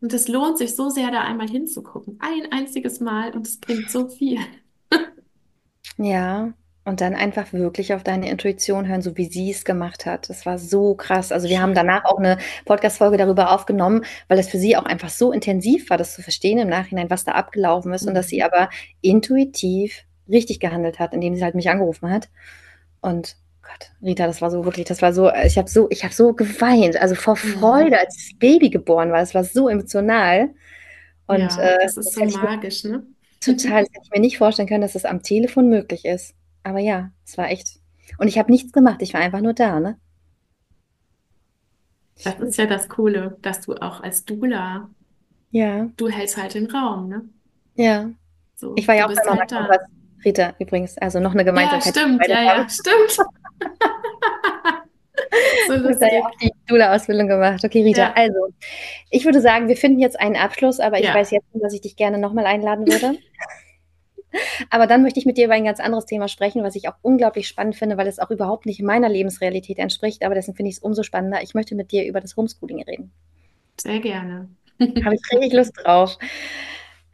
[0.00, 2.18] Und es lohnt sich so sehr, da einmal hinzugucken.
[2.20, 4.40] Ein einziges Mal und es bringt so viel.
[5.96, 6.52] Ja,
[6.84, 10.28] und dann einfach wirklich auf deine Intuition hören, so wie sie es gemacht hat.
[10.30, 11.30] Das war so krass.
[11.32, 15.10] Also wir haben danach auch eine Podcast-Folge darüber aufgenommen, weil es für sie auch einfach
[15.10, 18.38] so intensiv war, das zu verstehen im Nachhinein, was da abgelaufen ist und dass sie
[18.38, 18.42] Mhm.
[18.42, 18.70] aber
[19.00, 22.28] intuitiv richtig gehandelt hat, indem sie halt mich angerufen hat.
[23.00, 26.14] Und Gott, Rita, das war so wirklich, das war so, ich habe so, ich habe
[26.14, 27.36] so geweint, also vor.
[27.36, 29.20] Freude, als das Baby geboren war.
[29.20, 30.50] Das war so emotional.
[31.26, 33.06] Und Ja, äh, das ist das so ich mir magisch, ne?
[33.40, 36.34] Total, das hätte ich mir nicht vorstellen können, dass das am Telefon möglich ist.
[36.64, 37.78] Aber ja, es war echt.
[38.18, 39.98] Und ich habe nichts gemacht, ich war einfach nur da, ne?
[42.24, 44.88] Das ist ja das Coole, dass du auch als Doula,
[45.50, 47.28] Ja, du hältst halt den Raum, ne?
[47.74, 48.10] ja.
[48.54, 49.68] So, Ich war ja du auch bei Mama halt da.
[50.24, 53.16] Rita übrigens, also noch eine Ja, Gemeinsamkeit, wir stimmt, ja, ja, stimmt.
[55.66, 56.22] So Ich habe da ja lustig.
[56.22, 57.64] auch die Doula-Ausbildung gemacht.
[57.64, 58.54] Okay, Rita, Ja, also,
[59.10, 61.38] ich würde sagen, wir finden jetzt einen Abschluss, aber ich weiß ja.
[61.38, 63.18] jetzt schon, dass ich dich gerne nochmal einladen würde.
[64.70, 66.94] Aber dann möchte ich mit dir über ein ganz anderes Thema sprechen, was ich auch
[67.02, 70.24] unglaublich spannend finde, weil es auch überhaupt nicht meiner Lebensrealität entspricht.
[70.24, 71.42] Aber deswegen finde ich es umso spannender.
[71.42, 73.12] Ich möchte mit dir über das Homeschooling reden.
[73.80, 74.48] Sehr gerne.
[74.80, 76.18] Habe ich richtig Lust drauf.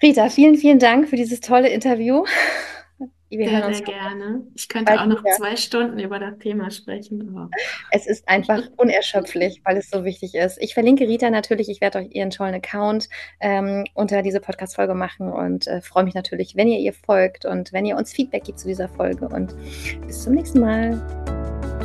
[0.02, 2.24] Rita, vielen, vielen Dank für dieses tolle Interview.
[3.30, 4.42] Wir Sehr, hören uns sehr gerne.
[4.54, 5.34] Ich könnte auch noch wieder.
[5.36, 7.50] zwei Stunden über das Thema sprechen, aber
[7.90, 10.56] Es ist einfach unerschöpflich, weil es so wichtig ist.
[10.60, 11.68] Ich verlinke Rita natürlich.
[11.68, 13.08] Ich werde euch ihren tollen Account
[13.40, 17.72] ähm, unter diese Podcast-Folge machen und äh, freue mich natürlich, wenn ihr ihr folgt und
[17.72, 19.28] wenn ihr uns Feedback gibt zu dieser Folge.
[19.28, 19.54] Und
[20.06, 21.47] bis zum nächsten Mal.